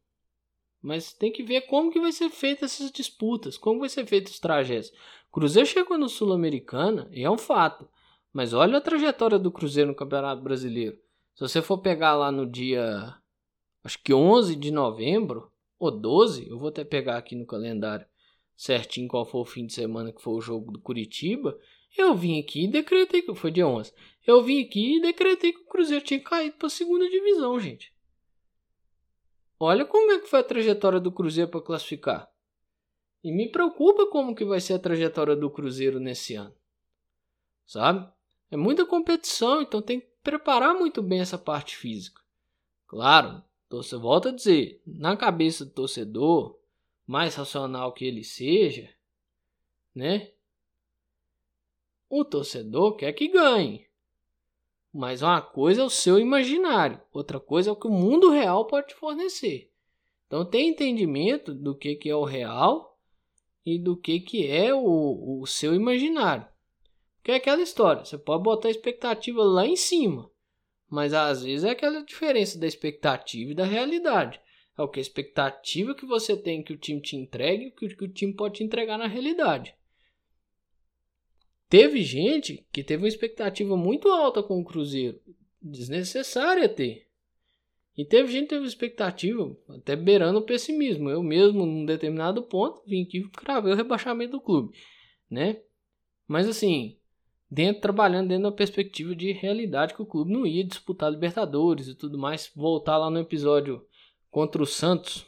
mas 0.81 1.13
tem 1.13 1.31
que 1.31 1.41
ver 1.41 1.61
como 1.61 1.89
que 1.89 1.99
vai 1.99 2.11
ser 2.11 2.29
feita 2.29 2.65
essas 2.65 2.91
disputas, 2.91 3.57
como 3.57 3.79
vai 3.79 3.87
ser 3.87 4.05
feito 4.05 4.27
os 4.27 4.39
trajetos. 4.39 4.91
Cruzeiro 5.31 5.67
chegou 5.67 5.97
no 5.97 6.09
Sul-Americana 6.09 7.07
e 7.11 7.23
é 7.23 7.31
um 7.31 7.37
fato. 7.37 7.87
Mas 8.33 8.53
olha 8.53 8.77
a 8.77 8.81
trajetória 8.81 9.39
do 9.39 9.51
Cruzeiro 9.51 9.89
no 9.89 9.95
Campeonato 9.95 10.41
Brasileiro. 10.41 10.97
Se 11.33 11.41
você 11.41 11.61
for 11.61 11.77
pegar 11.79 12.15
lá 12.15 12.31
no 12.31 12.45
dia, 12.45 13.15
acho 13.83 14.01
que 14.03 14.13
11 14.13 14.55
de 14.55 14.71
novembro, 14.71 15.51
ou 15.79 15.89
12, 15.89 16.47
eu 16.49 16.59
vou 16.59 16.69
até 16.69 16.83
pegar 16.83 17.17
aqui 17.17 17.35
no 17.35 17.45
calendário 17.45 18.05
certinho 18.55 19.07
qual 19.07 19.25
foi 19.25 19.39
o 19.39 19.45
fim 19.45 19.65
de 19.65 19.73
semana 19.73 20.11
que 20.11 20.21
foi 20.21 20.33
o 20.33 20.41
jogo 20.41 20.69
do 20.73 20.81
Curitiba. 20.81 21.57
Eu 21.97 22.15
vim 22.15 22.39
aqui 22.39 22.65
e 22.65 22.67
decretei 22.67 23.21
que 23.21 23.33
foi 23.35 23.51
dia 23.51 23.67
11. 23.67 23.93
Eu 24.25 24.43
vim 24.43 24.63
aqui 24.63 24.97
e 24.97 25.01
decretei 25.01 25.51
que 25.51 25.59
o 25.59 25.65
Cruzeiro 25.65 26.03
tinha 26.03 26.19
caído 26.19 26.57
para 26.57 26.67
a 26.67 26.69
segunda 26.69 27.09
divisão, 27.09 27.59
gente. 27.59 27.93
Olha 29.59 29.85
como 29.85 30.11
é 30.11 30.19
que 30.19 30.27
foi 30.27 30.39
a 30.39 30.43
trajetória 30.43 30.99
do 30.99 31.11
Cruzeiro 31.11 31.49
para 31.49 31.61
classificar. 31.61 32.31
E 33.23 33.31
me 33.31 33.51
preocupa 33.51 34.07
como 34.07 34.33
que 34.35 34.45
vai 34.45 34.61
ser 34.61 34.75
a 34.75 34.79
trajetória 34.79 35.35
do 35.35 35.49
Cruzeiro 35.49 35.99
nesse 35.99 36.35
ano. 36.35 36.55
Sabe? 37.65 38.09
É 38.49 38.55
muita 38.55 38.85
competição, 38.85 39.61
então 39.61 39.81
tem 39.81 39.99
que 39.99 40.07
preparar 40.23 40.73
muito 40.73 41.01
bem 41.01 41.19
essa 41.19 41.37
parte 41.37 41.75
física. 41.75 42.21
Claro, 42.87 43.43
você 43.69 43.95
volta 43.97 44.29
a 44.29 44.31
dizer, 44.31 44.81
na 44.85 45.15
cabeça 45.15 45.65
do 45.65 45.71
torcedor, 45.71 46.57
mais 47.05 47.35
racional 47.35 47.93
que 47.93 48.05
ele 48.05 48.23
seja, 48.23 48.89
né? 49.93 50.31
O 52.09 52.25
torcedor 52.25 52.95
quer 52.95 53.13
que 53.13 53.27
ganhe. 53.27 53.87
Mas 54.91 55.21
uma 55.21 55.39
coisa 55.41 55.81
é 55.81 55.85
o 55.85 55.89
seu 55.89 56.17
imaginário, 56.17 56.99
outra 57.13 57.39
coisa 57.39 57.69
é 57.69 57.73
o 57.73 57.75
que 57.75 57.87
o 57.87 57.91
mundo 57.91 58.31
real 58.31 58.65
pode 58.65 58.95
fornecer. 58.95 59.71
Então 60.25 60.43
tem 60.43 60.69
entendimento 60.69 61.53
do 61.53 61.75
que, 61.75 61.95
que 61.95 62.09
é 62.09 62.15
o 62.15 62.23
real 62.23 62.99
e 63.63 63.77
do 63.77 63.95
que, 63.95 64.19
que 64.19 64.47
é 64.47 64.73
o, 64.73 65.41
o 65.41 65.45
seu 65.45 65.75
imaginário. 65.75 66.47
Que 67.23 67.33
é 67.33 67.35
aquela 67.35 67.61
história, 67.61 68.03
você 68.03 68.17
pode 68.17 68.41
botar 68.41 68.69
a 68.69 68.71
expectativa 68.71 69.43
lá 69.43 69.67
em 69.67 69.75
cima, 69.75 70.31
mas 70.89 71.13
às 71.13 71.43
vezes 71.43 71.63
é 71.63 71.69
aquela 71.69 72.03
diferença 72.03 72.57
da 72.57 72.65
expectativa 72.65 73.51
e 73.51 73.55
da 73.55 73.65
realidade. 73.65 74.41
É 74.75 74.81
o 74.81 74.87
que 74.87 74.99
a 74.99 75.01
expectativa 75.01 75.93
que 75.93 76.05
você 76.05 76.35
tem 76.35 76.63
que 76.63 76.73
o 76.73 76.77
time 76.77 77.01
te 77.01 77.15
entregue 77.15 77.65
e 77.65 77.67
o 77.67 77.71
que 77.73 78.05
o 78.05 78.07
time 78.07 78.33
pode 78.33 78.55
te 78.55 78.63
entregar 78.63 78.97
na 78.97 79.07
realidade. 79.07 79.75
Teve 81.69 82.01
gente 82.01 82.65
que 82.71 82.83
teve 82.83 83.03
uma 83.03 83.07
expectativa 83.07 83.77
muito 83.77 84.09
alta 84.09 84.41
com 84.41 84.59
o 84.59 84.65
Cruzeiro, 84.65 85.19
desnecessária 85.61 86.67
ter. 86.67 87.07
E 87.95 88.03
teve 88.03 88.31
gente 88.31 88.43
que 88.43 88.55
teve 88.55 88.65
expectativa 88.65 89.55
até 89.69 89.95
beirando 89.95 90.39
o 90.39 90.45
pessimismo. 90.45 91.09
Eu 91.09 91.21
mesmo, 91.21 91.65
num 91.65 91.85
determinado 91.85 92.41
ponto, 92.41 92.81
vim 92.87 93.03
aqui 93.03 93.19
e 93.19 93.29
cravei 93.29 93.71
o 93.71 93.75
rebaixamento 93.75 94.31
do 94.31 94.41
clube, 94.41 94.75
né? 95.29 95.61
Mas 96.27 96.47
assim, 96.47 96.97
dentro 97.51 97.81
trabalhando 97.81 98.29
dentro 98.29 98.43
da 98.43 98.51
perspectiva 98.51 99.15
de 99.15 99.31
realidade 99.31 99.93
que 99.93 100.01
o 100.01 100.05
clube 100.05 100.31
não 100.31 100.47
ia 100.47 100.63
disputar 100.63 101.11
Libertadores 101.11 101.87
e 101.87 101.95
tudo 101.95 102.17
mais, 102.17 102.51
voltar 102.55 102.97
lá 102.97 103.09
no 103.09 103.19
episódio 103.19 103.85
contra 104.31 104.63
o 104.63 104.65
Santos, 104.65 105.25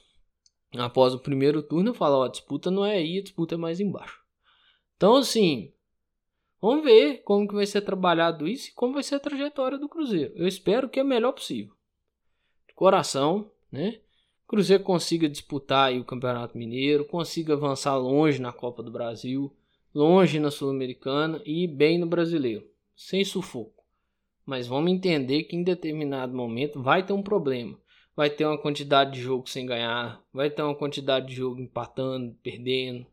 após 0.78 1.14
o 1.14 1.20
primeiro 1.20 1.62
turno, 1.62 1.94
falar, 1.94 2.18
ó, 2.18 2.24
a 2.24 2.32
disputa 2.32 2.72
não 2.72 2.86
é 2.86 2.96
aí, 2.96 3.20
a 3.20 3.24
disputa 3.24 3.56
é 3.56 3.58
mais 3.58 3.80
embaixo. 3.80 4.20
Então, 4.96 5.16
assim, 5.16 5.74
Vamos 6.62 6.84
ver 6.86 7.24
como 7.24 7.48
que 7.48 7.56
vai 7.56 7.66
ser 7.66 7.82
trabalhado 7.82 8.48
isso 8.48 8.70
e 8.70 8.74
como 8.74 8.94
vai 8.94 9.02
ser 9.02 9.16
a 9.16 9.20
trajetória 9.20 9.80
do 9.80 9.90
Cruzeiro. 9.90 10.32
Eu 10.36 10.48
espero 10.48 10.88
que 10.88 11.00
é 11.00 11.04
o 11.04 11.06
melhor 11.06 11.32
possível. 11.32 11.74
De 12.68 12.76
coração, 12.76 13.50
né? 13.72 14.00
O 14.46 14.48
Cruzeiro 14.48 14.84
consiga 14.84 15.28
disputar 15.28 15.92
o 15.94 16.06
Campeonato 16.06 16.58
Mineiro, 16.58 17.06
consiga 17.06 17.54
avançar 17.54 17.98
longe 17.98 18.40
na 18.40 18.54
Copa 18.54 18.84
do 18.84 18.92
Brasil, 18.92 19.52
longe 19.94 20.40
na 20.40 20.52
Sul-Americana 20.52 21.42
e 21.46 21.66
bem 21.68 21.98
no 21.98 22.06
Brasileiro, 22.06 22.70
sem 22.96 23.26
sufoco. 23.26 23.84
Mas 24.46 24.68
vamos 24.68 24.92
entender 24.92 25.44
que 25.44 25.56
em 25.56 25.64
determinado 25.64 26.36
momento 26.36 26.82
vai 26.82 27.04
ter 27.04 27.14
um 27.14 27.24
problema. 27.24 27.80
Vai 28.16 28.30
ter 28.30 28.46
uma 28.46 28.58
quantidade 28.58 29.14
de 29.14 29.22
jogo 29.22 29.50
sem 29.50 29.66
ganhar, 29.66 30.22
vai 30.32 30.50
ter 30.50 30.62
uma 30.62 30.76
quantidade 30.76 31.28
de 31.28 31.36
jogo 31.36 31.60
empatando, 31.60 32.36
perdendo, 32.44 33.08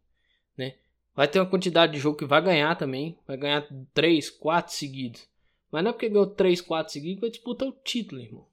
né? 0.56 0.74
Vai 1.18 1.26
ter 1.26 1.40
uma 1.40 1.50
quantidade 1.50 1.94
de 1.94 1.98
jogo 1.98 2.16
que 2.16 2.24
vai 2.24 2.40
ganhar 2.40 2.76
também. 2.76 3.18
Vai 3.26 3.36
ganhar 3.36 3.66
3, 3.92 4.30
4 4.30 4.72
seguidos. 4.72 5.28
Mas 5.68 5.82
não 5.82 5.90
é 5.90 5.92
porque 5.92 6.08
ganhou 6.08 6.28
3, 6.28 6.60
4 6.60 6.92
seguidos 6.92 7.16
que 7.16 7.20
vai 7.22 7.30
disputar 7.30 7.68
o 7.68 7.72
título, 7.72 8.20
irmão. 8.20 8.46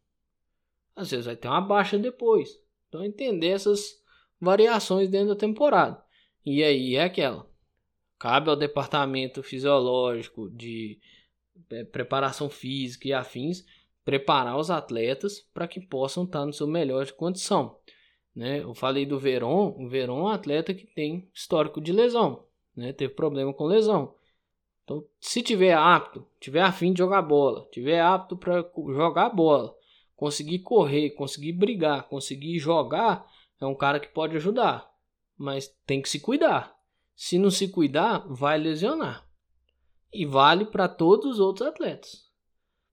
Às 0.96 1.12
vezes 1.12 1.28
vai 1.28 1.36
ter 1.36 1.48
uma 1.48 1.62
baixa 1.62 2.00
depois. 2.00 2.60
Então 2.90 3.06
entender 3.06 3.50
essas 3.50 4.02
variações 4.42 5.12
dentro 5.12 5.28
da 5.28 5.36
temporada. 5.36 6.04
E 6.44 6.64
aí 6.64 6.96
é 6.96 7.04
aquela. 7.04 7.48
Cabe 8.18 8.50
ao 8.50 8.56
departamento 8.56 9.44
fisiológico 9.44 10.50
de 10.50 11.00
é, 11.70 11.84
preparação 11.84 12.50
física 12.50 13.08
e 13.08 13.14
afins 13.14 13.64
preparar 14.04 14.58
os 14.58 14.72
atletas 14.72 15.40
para 15.54 15.68
que 15.68 15.80
possam 15.80 16.24
estar 16.24 16.44
no 16.44 16.52
seu 16.52 16.66
melhor 16.66 17.06
de 17.06 17.14
condição. 17.14 17.78
Né? 18.36 18.64
Eu 18.64 18.74
falei 18.74 19.06
do 19.06 19.20
Veron, 19.20 19.76
o 19.78 19.88
Veron 19.88 20.18
é 20.18 20.24
um 20.24 20.28
atleta 20.30 20.74
que 20.74 20.88
tem 20.88 21.30
histórico 21.32 21.80
de 21.80 21.92
lesão 21.92 22.44
né? 22.76 22.92
Teve 22.94 23.14
problema 23.14 23.54
com 23.54 23.66
lesão. 23.66 24.14
Então, 24.84 25.04
se 25.20 25.42
tiver 25.42 25.74
apto, 25.74 26.28
tiver 26.40 26.62
afim 26.62 26.94
de 26.94 27.00
jogar 27.00 27.22
bola, 27.22 27.68
tiver 27.72 28.02
apto 28.02 28.38
para 28.38 28.62
jogar 28.76 29.30
bola, 29.30 29.76
conseguir 30.16 30.60
correr, 30.60 31.12
conseguir 31.12 31.54
brigar, 31.54 32.08
conseguir 32.08 32.60
jogar, 32.60 33.26
é 33.60 33.66
um 33.66 33.74
cara 33.74 34.00
que 34.00 34.10
pode 34.10 34.36
ajudar. 34.36 34.88
Mas 35.36 35.76
tem 35.86 36.02
que 36.02 36.10
se 36.10 36.20
cuidar. 36.20 36.76
Se 37.16 37.40
não 37.40 37.50
se 37.50 37.68
cuidar, 37.70 38.20
vai 38.28 38.58
lesionar. 38.58 39.28
E 40.14 40.26
vale 40.26 40.66
para 40.66 40.88
todos 40.88 41.26
os 41.26 41.40
outros 41.40 41.68
atletas. 41.68 42.26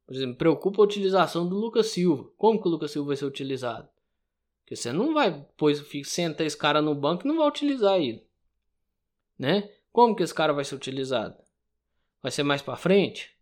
Por 0.06 0.16
exemplo, 0.16 0.36
preocupa 0.36 0.80
a 0.80 0.84
utilização 0.84 1.46
do 1.46 1.56
Lucas 1.56 1.88
Silva. 1.88 2.28
Como 2.36 2.60
que 2.60 2.66
o 2.66 2.70
Lucas 2.70 2.90
Silva 2.90 3.08
vai 3.08 3.16
ser 3.16 3.26
utilizado? 3.26 3.88
Porque 4.60 4.76
você 4.76 4.92
não 4.92 5.12
vai, 5.12 5.46
pois 5.56 5.84
senta 6.04 6.42
esse 6.42 6.56
cara 6.56 6.80
no 6.80 6.94
banco 6.94 7.24
e 7.24 7.28
não 7.28 7.36
vai 7.36 7.48
utilizar 7.48 8.00
ele 8.00 8.26
né? 9.42 9.68
Como 9.90 10.14
que 10.14 10.22
esse 10.22 10.32
cara 10.32 10.52
vai 10.52 10.64
ser 10.64 10.76
utilizado? 10.76 11.36
Vai 12.22 12.30
ser 12.30 12.44
mais 12.44 12.62
para 12.62 12.76
frente? 12.76 13.32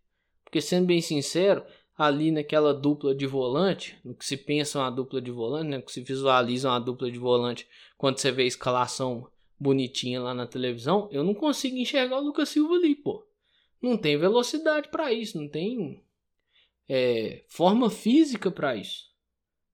Porque 0.43 0.59
sendo 0.59 0.87
bem 0.87 0.99
sincero, 0.99 1.63
ali 1.95 2.31
naquela 2.31 2.73
dupla 2.73 3.13
de 3.13 3.27
volante, 3.27 3.95
no 4.03 4.15
que 4.15 4.25
se 4.25 4.35
pensa 4.35 4.79
uma 4.79 4.89
dupla 4.89 5.21
de 5.21 5.29
volante, 5.29 5.69
né, 5.69 5.79
que 5.79 5.91
se 5.91 6.01
visualiza 6.01 6.69
uma 6.69 6.79
dupla 6.79 7.11
de 7.11 7.19
volante 7.19 7.67
quando 7.99 8.17
você 8.17 8.31
vê 8.31 8.41
a 8.41 8.47
escalação 8.47 9.29
bonitinha 9.59 10.19
lá 10.19 10.33
na 10.33 10.47
televisão, 10.47 11.07
eu 11.11 11.23
não 11.23 11.35
consigo 11.35 11.77
enxergar 11.77 12.17
o 12.17 12.23
Lucas 12.23 12.49
Silva 12.49 12.73
ali, 12.73 12.95
pô. 12.95 13.23
Não 13.79 13.95
tem 13.95 14.17
velocidade 14.17 14.89
para 14.89 15.13
isso, 15.13 15.39
não 15.39 15.47
tem 15.47 16.03
é, 16.89 17.45
forma 17.47 17.91
física 17.91 18.49
para 18.49 18.75
isso. 18.75 19.11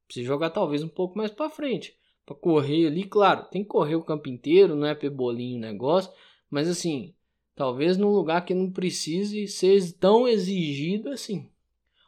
Precisa 0.06 0.28
jogar 0.28 0.50
talvez 0.50 0.84
um 0.84 0.90
pouco 0.90 1.18
mais 1.18 1.32
para 1.32 1.50
frente 1.50 1.97
para 2.28 2.36
correr 2.36 2.88
ali, 2.88 3.06
claro, 3.06 3.46
tem 3.50 3.64
que 3.64 3.70
correr 3.70 3.96
o 3.96 4.04
campo 4.04 4.28
inteiro, 4.28 4.76
não 4.76 4.86
é 4.86 4.94
pebolinho 4.94 5.56
o 5.56 5.62
negócio, 5.62 6.12
mas 6.50 6.68
assim, 6.68 7.16
talvez 7.56 7.96
num 7.96 8.10
lugar 8.10 8.44
que 8.44 8.54
não 8.54 8.70
precise 8.70 9.48
ser 9.48 9.94
tão 9.94 10.28
exigido 10.28 11.10
assim, 11.10 11.50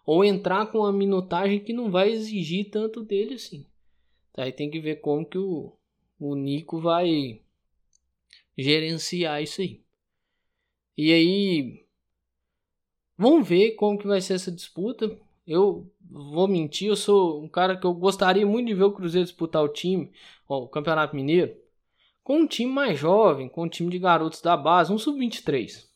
ou 0.06 0.26
entrar 0.26 0.66
com 0.66 0.80
uma 0.80 0.92
minutagem 0.92 1.64
que 1.64 1.72
não 1.72 1.90
vai 1.90 2.12
exigir 2.12 2.70
tanto 2.70 3.02
dele 3.02 3.36
assim. 3.36 3.66
Aí 4.36 4.52
tem 4.52 4.70
que 4.70 4.82
ver 4.82 4.98
como 4.98 5.26
que 5.26 5.38
o, 5.38 5.72
o 6.20 6.36
Nico 6.36 6.82
vai 6.82 7.42
gerenciar 8.58 9.42
isso 9.42 9.62
aí. 9.62 9.82
E 10.98 11.14
aí, 11.14 11.86
vamos 13.18 13.48
ver 13.48 13.72
como 13.76 13.98
que 13.98 14.08
vai 14.08 14.20
ser 14.20 14.34
essa 14.34 14.52
disputa. 14.52 15.18
eu 15.48 15.90
vou 16.10 16.48
mentir, 16.48 16.88
eu 16.88 16.96
sou 16.96 17.42
um 17.42 17.48
cara 17.48 17.78
que 17.78 17.86
eu 17.86 17.94
gostaria 17.94 18.46
muito 18.46 18.68
de 18.68 18.74
ver 18.74 18.84
o 18.84 18.92
Cruzeiro 18.92 19.26
disputar 19.26 19.64
o 19.64 19.70
time, 19.70 20.12
ó, 20.48 20.64
o 20.64 20.68
Campeonato 20.68 21.16
Mineiro, 21.16 21.56
com 22.24 22.40
um 22.40 22.48
time 22.48 22.72
mais 22.72 22.98
jovem, 22.98 23.48
com 23.48 23.64
um 23.64 23.70
time 23.70 23.90
de 23.90 24.00
garotos 24.00 24.42
da 24.42 24.58
base, 24.58 24.92
um 24.92 24.98
sub-23. 24.98 25.88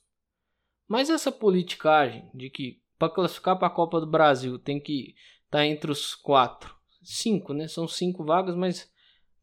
Mas 0.88 1.10
essa 1.10 1.32
politicagem 1.32 2.30
de 2.34 2.50
que 2.50 2.82
para 2.98 3.10
classificar 3.10 3.58
para 3.58 3.68
a 3.68 3.72
Copa 3.72 4.00
do 4.00 4.08
Brasil 4.08 4.60
tem 4.60 4.80
que 4.80 5.16
estar 5.46 5.60
tá 5.60 5.66
entre 5.66 5.92
os 5.92 6.16
quatro, 6.16 6.74
cinco, 7.02 7.54
né? 7.54 7.68
São 7.68 7.88
cinco 7.88 8.24
vagas, 8.24 8.56
mas 8.56 8.92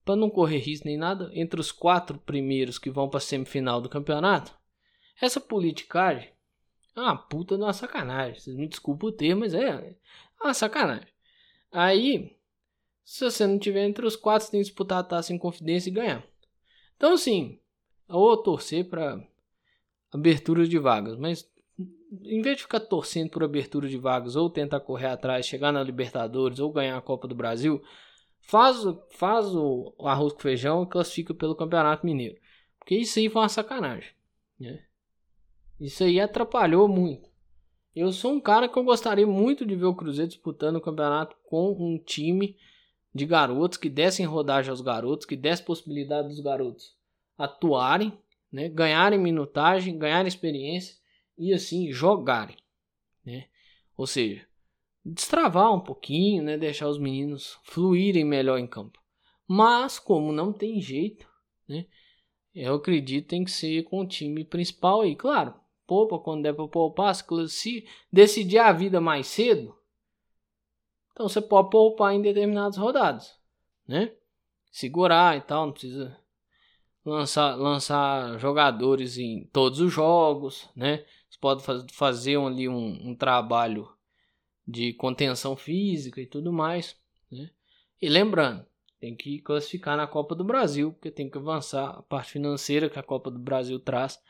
para 0.04 0.16
não 0.16 0.30
correr 0.30 0.58
risco 0.58 0.86
nem 0.86 0.96
nada, 0.96 1.30
entre 1.34 1.60
os 1.60 1.70
quatro 1.70 2.18
primeiros 2.18 2.78
que 2.78 2.90
vão 2.90 3.08
para 3.08 3.18
a 3.18 3.20
semifinal 3.20 3.80
do 3.80 3.88
campeonato, 3.88 4.56
essa 5.20 5.40
politicagem 5.40 6.30
é 6.96 7.00
uma 7.00 7.16
puta 7.16 7.56
de 7.56 7.62
uma 7.62 7.72
sacanagem. 7.72 8.40
Vocês 8.40 8.56
me 8.56 8.66
desculpem 8.66 9.08
o 9.08 9.12
termo, 9.12 9.40
mas 9.40 9.54
é 9.54 9.96
uma 10.40 10.54
sacanagem. 10.54 11.08
Aí, 11.72 12.36
se 13.04 13.24
você 13.24 13.46
não 13.46 13.58
tiver 13.58 13.86
entre 13.86 14.06
os 14.06 14.16
quatro, 14.16 14.46
você 14.46 14.52
tem 14.52 14.60
que 14.60 14.66
disputar 14.66 14.98
a 14.98 15.04
taça 15.04 15.32
em 15.32 15.38
confidência 15.38 15.90
e 15.90 15.92
ganhar. 15.92 16.24
Então, 16.96 17.12
assim, 17.12 17.58
ou 18.08 18.36
torcer 18.36 18.88
para 18.88 19.22
abertura 20.12 20.66
de 20.66 20.78
vagas, 20.78 21.16
mas 21.16 21.48
em 22.22 22.42
vez 22.42 22.56
de 22.56 22.62
ficar 22.64 22.80
torcendo 22.80 23.30
por 23.30 23.44
abertura 23.44 23.88
de 23.88 23.96
vagas 23.96 24.34
ou 24.34 24.50
tentar 24.50 24.80
correr 24.80 25.06
atrás, 25.06 25.46
chegar 25.46 25.72
na 25.72 25.82
Libertadores 25.82 26.58
ou 26.58 26.72
ganhar 26.72 26.96
a 26.96 27.02
Copa 27.02 27.28
do 27.28 27.34
Brasil, 27.34 27.82
faz, 28.40 28.78
faz 29.10 29.46
o 29.54 29.94
arroz 30.00 30.32
com 30.32 30.40
feijão 30.40 30.82
e 30.82 30.88
classifica 30.88 31.32
pelo 31.32 31.54
Campeonato 31.54 32.04
Mineiro. 32.04 32.36
Porque 32.78 32.96
isso 32.96 33.18
aí 33.18 33.28
foi 33.28 33.42
uma 33.42 33.48
sacanagem. 33.48 34.12
Né? 34.58 34.82
Isso 35.78 36.02
aí 36.02 36.20
atrapalhou 36.20 36.88
muito. 36.88 37.29
Eu 37.94 38.12
sou 38.12 38.32
um 38.32 38.40
cara 38.40 38.68
que 38.68 38.78
eu 38.78 38.84
gostaria 38.84 39.26
muito 39.26 39.66
de 39.66 39.74
ver 39.74 39.86
o 39.86 39.94
Cruzeiro 39.94 40.28
disputando 40.28 40.76
o 40.76 40.80
campeonato 40.80 41.36
com 41.44 41.72
um 41.72 41.98
time 41.98 42.56
de 43.12 43.26
garotos 43.26 43.76
que 43.76 43.90
dessem 43.90 44.24
rodagem 44.24 44.70
aos 44.70 44.80
garotos, 44.80 45.26
que 45.26 45.34
desse 45.34 45.62
possibilidade 45.62 46.28
dos 46.28 46.40
garotos 46.40 46.96
atuarem, 47.36 48.16
né, 48.52 48.68
ganharem 48.68 49.18
minutagem, 49.18 49.98
ganharem 49.98 50.28
experiência 50.28 50.96
e 51.36 51.52
assim 51.52 51.90
jogarem, 51.90 52.56
né? 53.24 53.48
Ou 53.96 54.06
seja, 54.06 54.46
destravar 55.04 55.74
um 55.74 55.80
pouquinho, 55.80 56.42
né, 56.42 56.56
deixar 56.56 56.88
os 56.88 56.98
meninos 56.98 57.58
fluírem 57.64 58.24
melhor 58.24 58.58
em 58.58 58.66
campo. 58.66 59.00
Mas 59.48 59.98
como 59.98 60.30
não 60.30 60.52
tem 60.52 60.80
jeito, 60.80 61.28
né, 61.68 61.86
eu 62.54 62.74
acredito 62.74 63.28
tem 63.28 63.44
que 63.44 63.50
ser 63.50 63.82
com 63.84 64.00
o 64.00 64.06
time 64.06 64.44
principal 64.44 65.00
aí, 65.00 65.16
claro. 65.16 65.59
Poupa 65.90 66.20
quando 66.20 66.44
der 66.44 66.54
para 66.54 66.68
poupar, 66.68 67.12
se 67.48 67.84
decidir 68.12 68.58
a 68.58 68.70
vida 68.70 69.00
mais 69.00 69.26
cedo, 69.26 69.76
então 71.10 71.28
você 71.28 71.42
pode 71.42 71.68
poupar 71.68 72.14
em 72.14 72.22
determinadas 72.22 72.76
rodadas, 72.76 73.36
né? 73.88 74.12
Segurar 74.70 75.36
e 75.36 75.40
tal, 75.40 75.66
não 75.66 75.72
precisa 75.72 76.16
lançar, 77.04 77.56
lançar 77.56 78.38
jogadores 78.38 79.18
em 79.18 79.48
todos 79.52 79.80
os 79.80 79.92
jogos, 79.92 80.70
né? 80.76 81.04
Você 81.28 81.38
pode 81.40 81.64
faz, 81.64 81.84
fazer 81.90 82.38
ali 82.38 82.68
um, 82.68 83.08
um 83.08 83.16
trabalho 83.16 83.92
de 84.64 84.92
contenção 84.92 85.56
física 85.56 86.20
e 86.20 86.26
tudo 86.26 86.52
mais, 86.52 86.96
né? 87.32 87.50
E 88.00 88.08
lembrando, 88.08 88.64
tem 89.00 89.16
que 89.16 89.40
classificar 89.40 89.96
na 89.96 90.06
Copa 90.06 90.36
do 90.36 90.44
Brasil, 90.44 90.92
porque 90.92 91.10
tem 91.10 91.28
que 91.28 91.36
avançar 91.36 91.90
a 91.98 92.02
parte 92.02 92.30
financeira 92.30 92.88
que 92.88 92.98
a 93.00 93.02
Copa 93.02 93.28
do 93.28 93.40
Brasil 93.40 93.80
traz, 93.80 94.22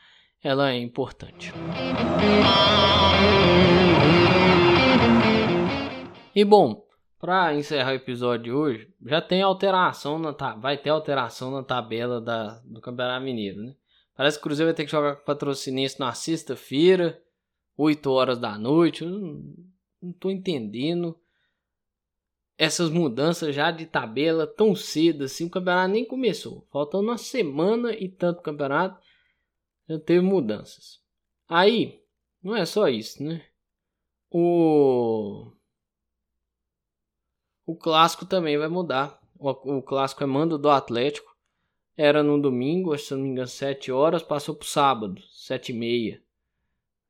ela 0.43 0.71
é 0.71 0.77
importante. 0.77 1.53
E 6.35 6.43
bom, 6.43 6.85
para 7.19 7.53
encerrar 7.53 7.91
o 7.91 7.95
episódio 7.95 8.45
de 8.45 8.51
hoje, 8.51 8.93
já 9.05 9.21
tem 9.21 9.41
alteração 9.41 10.17
na 10.17 10.31
vai 10.55 10.77
ter 10.77 10.89
alteração 10.89 11.51
na 11.51 11.63
tabela 11.63 12.19
da, 12.19 12.59
do 12.65 12.81
Campeonato 12.81 13.23
Mineiro, 13.23 13.61
né? 13.61 13.75
Parece 14.15 14.37
que 14.37 14.41
o 14.41 14.43
Cruzeiro 14.43 14.69
vai 14.69 14.75
ter 14.75 14.85
que 14.85 14.91
jogar 14.91 15.15
com 15.15 15.21
o 15.21 15.25
Patrocinense 15.25 15.99
na 15.99 16.13
sexta-feira, 16.13 17.21
8 17.77 18.11
horas 18.11 18.37
da 18.37 18.57
noite. 18.57 19.05
Não, 19.05 19.41
não 20.01 20.13
tô 20.13 20.29
entendendo 20.29 21.17
essas 22.57 22.91
mudanças 22.91 23.55
já 23.55 23.71
de 23.71 23.87
tabela 23.87 24.45
tão 24.45 24.75
cedo 24.75 25.23
assim. 25.23 25.45
O 25.45 25.49
campeonato 25.49 25.93
nem 25.93 26.05
começou. 26.05 26.67
Faltando 26.71 27.05
uma 27.05 27.17
semana 27.17 27.93
e 27.93 28.07
tanto 28.07 28.39
o 28.39 28.43
campeonato 28.43 29.00
já 29.87 29.99
teve 29.99 30.21
mudanças. 30.21 30.99
Aí, 31.47 32.03
não 32.41 32.55
é 32.55 32.65
só 32.65 32.87
isso, 32.87 33.23
né? 33.23 33.45
O 34.29 35.51
o 37.65 37.75
clássico 37.75 38.25
também 38.25 38.57
vai 38.57 38.67
mudar. 38.67 39.19
O, 39.39 39.77
o 39.77 39.81
clássico 39.81 40.23
é 40.23 40.27
mando 40.27 40.57
do 40.57 40.69
Atlético. 40.69 41.31
Era 41.95 42.23
no 42.23 42.41
domingo, 42.41 42.97
se 42.97 43.13
não 43.13 43.21
me 43.21 43.29
engano, 43.29 43.47
7 43.47 43.91
horas, 43.91 44.23
passou 44.23 44.55
para 44.55 44.65
o 44.65 44.67
sábado, 44.67 45.21
7 45.31 45.71
e 45.71 45.75
meia. 45.75 46.21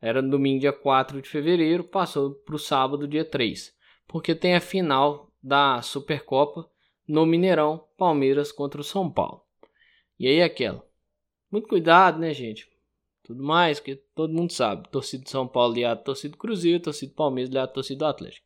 Era 0.02 0.22
no 0.22 0.30
domingo, 0.30 0.60
dia 0.60 0.74
4 0.74 1.22
de 1.22 1.30
fevereiro, 1.30 1.84
passou 1.84 2.36
para 2.36 2.56
o 2.56 2.60
sábado, 2.60 3.08
dia 3.08 3.24
3. 3.24 3.74
Porque 4.08 4.36
tem 4.36 4.56
a 4.56 4.62
final 4.62 5.32
da 5.42 5.82
Supercopa 5.82 6.70
no 7.08 7.26
Mineirão, 7.26 7.88
Palmeiras 7.98 8.52
contra 8.52 8.82
o 8.82 8.84
São 8.84 9.10
Paulo. 9.10 9.42
E 10.20 10.28
aí 10.28 10.42
aquela. 10.42 10.86
Muito 11.52 11.68
cuidado, 11.68 12.20
né, 12.20 12.34
gente? 12.34 12.70
Tudo 13.24 13.44
mais, 13.44 13.80
que 13.80 13.96
todo 14.16 14.34
mundo 14.34 14.54
sabe. 14.54 14.90
Torcida 14.90 15.30
São 15.30 15.48
Paulo 15.48 15.74
aliado, 15.74 16.04
torcida 16.04 16.32
do 16.32 16.38
Cruzeiro, 16.38 16.82
torcida 16.82 17.12
do 17.12 17.16
Palmeiras 17.16 17.52
aliado, 17.52 17.74
torcida 17.74 18.00
do 18.00 18.06
Atlético. 18.06 18.46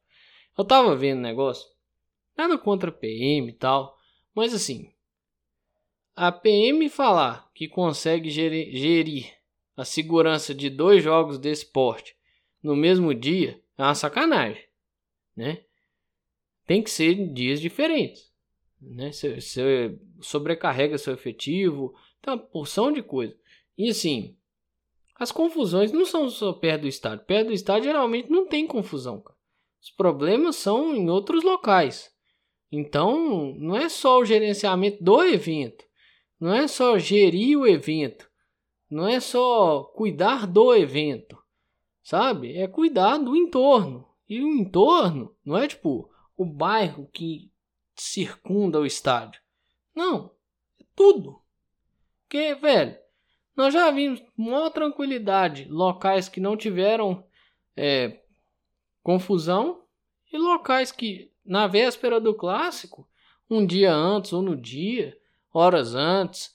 Eu 0.58 0.66
tava 0.66 0.96
vendo 0.96 1.20
o 1.20 1.22
negócio. 1.22 1.68
Nada 2.38 2.58
contra 2.58 2.90
a 2.90 2.94
PM 2.94 3.50
e 3.50 3.54
tal, 3.54 3.98
mas 4.34 4.54
assim, 4.54 4.92
a 6.16 6.32
PM 6.32 6.90
falar 6.90 7.50
que 7.54 7.68
consegue 7.68 8.30
gerir, 8.30 8.76
gerir 8.76 9.34
a 9.76 9.86
segurança 9.86 10.54
de 10.54 10.70
dois 10.70 11.04
jogos 11.04 11.38
desse 11.38 11.66
porte 11.66 12.16
no 12.64 12.76
mesmo 12.76 13.14
dia 13.14 13.62
é 13.78 13.84
uma 13.84 13.96
sacanagem, 13.96 14.64
né? 15.36 15.64
Tem 16.66 16.82
que 16.82 16.90
ser 16.90 17.16
dias 17.32 17.62
diferentes, 17.62 18.32
né? 18.82 19.12
Você 19.12 19.98
sobrecarrega 20.22 20.98
seu 20.98 21.14
efetivo, 21.14 21.94
tem 22.26 22.34
uma 22.34 22.40
porção 22.40 22.92
de 22.92 23.04
coisa. 23.04 23.38
E 23.78 23.90
assim, 23.90 24.36
as 25.18 25.32
confusões 25.32 25.92
não 25.92 26.06
são 26.06 26.30
só 26.30 26.52
perto 26.52 26.82
do 26.82 26.88
estádio. 26.88 27.26
Perto 27.26 27.48
do 27.48 27.54
estádio 27.54 27.84
geralmente 27.84 28.30
não 28.30 28.48
tem 28.48 28.66
confusão, 28.66 29.22
cara. 29.22 29.36
Os 29.82 29.92
problemas 29.92 30.56
são 30.56 30.96
em 30.96 31.10
outros 31.10 31.44
locais. 31.44 32.12
Então, 32.72 33.54
não 33.58 33.76
é 33.78 33.88
só 33.88 34.20
o 34.20 34.26
gerenciamento 34.26 35.04
do 35.04 35.24
evento, 35.24 35.86
não 36.40 36.54
é 36.54 36.68
só 36.68 36.98
gerir 36.98 37.58
o 37.58 37.68
evento, 37.68 38.30
não 38.90 39.08
é 39.08 39.20
só 39.20 39.84
cuidar 39.96 40.48
do 40.48 40.74
evento, 40.74 41.38
sabe? 42.02 42.58
É 42.58 42.68
cuidar 42.68 43.18
do 43.18 43.36
entorno. 43.36 44.08
E 44.28 44.42
o 44.42 44.48
entorno 44.48 45.36
não 45.46 45.56
é 45.58 45.68
tipo 45.68 46.10
o 46.36 46.44
bairro 46.44 47.08
que 47.14 47.52
circunda 47.96 48.80
o 48.80 48.86
estádio. 48.86 49.40
Não, 49.96 50.32
é 50.82 50.84
tudo. 50.96 51.40
Porque, 52.28 52.56
velho, 52.56 52.98
nós 53.56 53.74
já 53.74 53.90
vimos 53.92 54.20
com 54.20 54.44
maior 54.44 54.70
tranquilidade 54.70 55.66
locais 55.70 56.28
que 56.28 56.40
não 56.40 56.58
tiveram 56.58 57.24
é, 57.76 58.22
confusão 59.02 59.84
e 60.32 60.38
locais 60.38 60.92
que 60.92 61.32
na 61.46 61.68
véspera 61.68 62.20
do 62.20 62.34
clássico, 62.34 63.08
um 63.50 63.66
dia 63.66 63.94
antes 63.94 64.34
ou 64.34 64.42
no 64.42 64.56
dia, 64.56 65.16
horas 65.54 65.94
antes, 65.94 66.54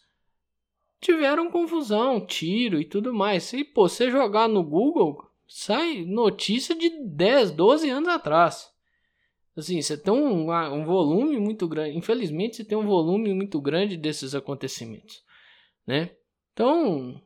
tiveram 1.00 1.50
confusão, 1.50 2.24
tiro 2.24 2.80
e 2.80 2.84
tudo 2.84 3.14
mais. 3.14 3.52
E 3.52 3.64
pô, 3.64 3.88
você 3.88 4.10
jogar 4.10 4.48
no 4.48 4.62
Google, 4.62 5.24
sai 5.46 6.04
notícia 6.04 6.74
de 6.74 6.90
10, 7.06 7.52
12 7.52 7.88
anos 7.88 8.08
atrás. 8.08 8.68
Assim, 9.56 9.80
você 9.80 9.96
tem 9.96 10.12
um, 10.12 10.50
um 10.52 10.84
volume 10.84 11.38
muito 11.38 11.66
grande. 11.66 11.96
Infelizmente, 11.96 12.56
você 12.56 12.64
tem 12.64 12.76
um 12.76 12.86
volume 12.86 13.32
muito 13.34 13.60
grande 13.60 13.96
desses 13.96 14.34
acontecimentos, 14.34 15.22
né? 15.90 16.10
Então, 16.52 17.20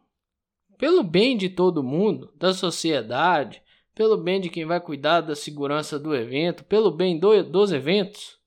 pelo 0.79 1.03
bem 1.03 1.37
de 1.37 1.50
todo 1.50 1.83
mundo, 1.83 2.33
da 2.35 2.55
sociedade, 2.55 3.62
pelo 3.94 4.16
bem 4.16 4.40
de 4.40 4.48
quem 4.48 4.64
vai 4.64 4.81
cuidar 4.81 5.20
da 5.20 5.37
segurança 5.37 5.98
do 5.98 6.14
evento, 6.14 6.64
pelo 6.64 6.90
bem 6.90 7.18
do, 7.18 7.42
dos 7.44 7.72
eventos, 7.72 8.38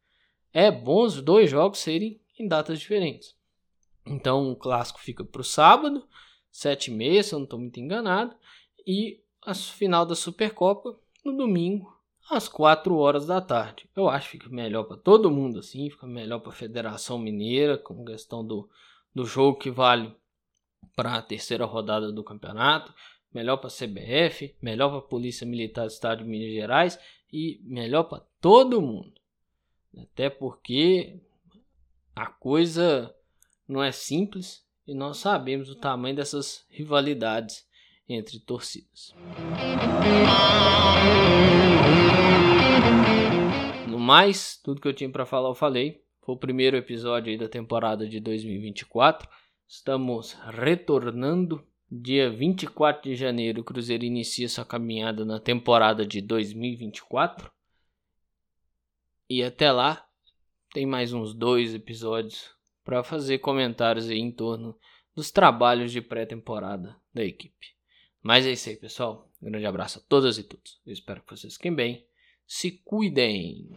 é 0.52 0.72
bom 0.72 1.04
os 1.06 1.22
dois 1.22 1.52
jogos 1.52 1.78
serem 1.78 2.20
em 2.40 2.48
datas 2.48 2.80
diferentes. 2.80 3.36
Então 4.06 4.52
o 4.52 4.56
clássico 4.56 5.00
fica 5.00 5.24
para 5.24 5.42
o 5.42 5.44
sábado, 5.44 6.04
7 6.52 6.90
e 6.90 6.94
meia, 6.96 7.22
se 7.22 7.36
eu 7.36 7.40
não 7.40 7.44
estou 7.44 7.60
muito 7.60 7.80
enganado, 7.80 8.36
e 8.86 9.22
a 9.46 9.54
final 9.54 10.04
da 10.04 10.16
Supercopa 10.16 11.00
no 11.24 11.38
domingo, 11.38 11.96
às 12.28 12.48
4 12.50 12.96
horas 12.98 13.28
da 13.28 13.40
tarde. 13.40 13.88
Eu 13.96 14.10
acho 14.10 14.32
que 14.32 14.38
fica 14.40 14.50
melhor 14.50 14.84
para 14.86 14.98
todo 14.98 15.30
mundo 15.30 15.60
assim, 15.60 15.90
fica 15.92 16.08
melhor 16.08 16.40
para 16.40 16.52
a 16.52 16.56
Federação 16.56 17.20
Mineira, 17.20 17.78
com 17.78 18.04
questão 18.04 18.44
do, 18.44 18.68
do 19.18 19.26
jogo 19.26 19.58
que 19.58 19.72
vale 19.72 20.16
para 20.96 21.16
a 21.16 21.22
terceira 21.22 21.66
rodada 21.66 22.12
do 22.12 22.24
campeonato 22.24 22.94
melhor 23.34 23.58
para 23.58 23.68
a 23.68 23.72
CBF, 23.72 24.56
melhor 24.62 24.90
para 24.90 25.00
a 25.00 25.02
Polícia 25.10 25.46
Militar 25.46 25.86
do 25.86 25.92
Estado 25.92 26.24
de 26.24 26.30
Minas 26.30 26.54
Gerais 26.54 27.00
e 27.34 27.60
melhor 27.64 28.04
para 28.04 28.24
todo 28.40 28.82
mundo. 28.82 29.20
Até 30.00 30.30
porque 30.30 31.20
a 32.16 32.28
coisa 32.28 33.14
não 33.68 33.84
é 33.84 33.92
simples 33.92 34.64
e 34.88 34.94
nós 34.94 35.18
sabemos 35.18 35.70
o 35.70 35.76
tamanho 35.76 36.16
dessas 36.16 36.66
rivalidades 36.70 37.68
entre 38.08 38.40
torcidas. 38.40 39.16
No 43.88 44.00
mais, 44.00 44.58
tudo 44.64 44.80
que 44.80 44.88
eu 44.88 44.94
tinha 44.94 45.10
para 45.10 45.26
falar 45.26 45.50
eu 45.50 45.56
falei. 45.56 46.07
Foi 46.28 46.36
o 46.36 46.38
primeiro 46.38 46.76
episódio 46.76 47.38
da 47.40 47.48
temporada 47.48 48.06
de 48.06 48.20
2024. 48.20 49.30
Estamos 49.66 50.34
retornando. 50.34 51.66
Dia 51.90 52.30
24 52.30 53.02
de 53.02 53.16
janeiro, 53.16 53.62
o 53.62 53.64
Cruzeiro 53.64 54.04
inicia 54.04 54.50
sua 54.50 54.66
caminhada 54.66 55.24
na 55.24 55.40
temporada 55.40 56.06
de 56.06 56.20
2024. 56.20 57.50
E 59.30 59.42
até 59.42 59.72
lá, 59.72 60.06
tem 60.74 60.86
mais 60.86 61.14
uns 61.14 61.34
dois 61.34 61.74
episódios 61.74 62.54
para 62.84 63.06
fazer 63.06 63.38
comentários 63.38 64.10
aí 64.10 64.20
em 64.20 64.30
torno 64.30 64.78
dos 65.16 65.32
trabalhos 65.32 65.94
de 65.94 66.02
pré-temporada 66.02 66.94
da 67.14 67.24
equipe. 67.24 67.68
Mas 68.22 68.46
é 68.46 68.52
isso 68.52 68.68
aí, 68.68 68.76
pessoal. 68.76 69.32
Grande 69.42 69.66
abraço 69.66 70.00
a 70.00 70.02
todas 70.10 70.38
e 70.38 70.44
todos. 70.44 70.78
Eu 70.86 70.92
espero 70.92 71.22
que 71.22 71.38
vocês 71.38 71.54
fiquem 71.54 71.74
bem. 71.74 72.06
Se 72.48 72.80
cuidem. 72.84 73.76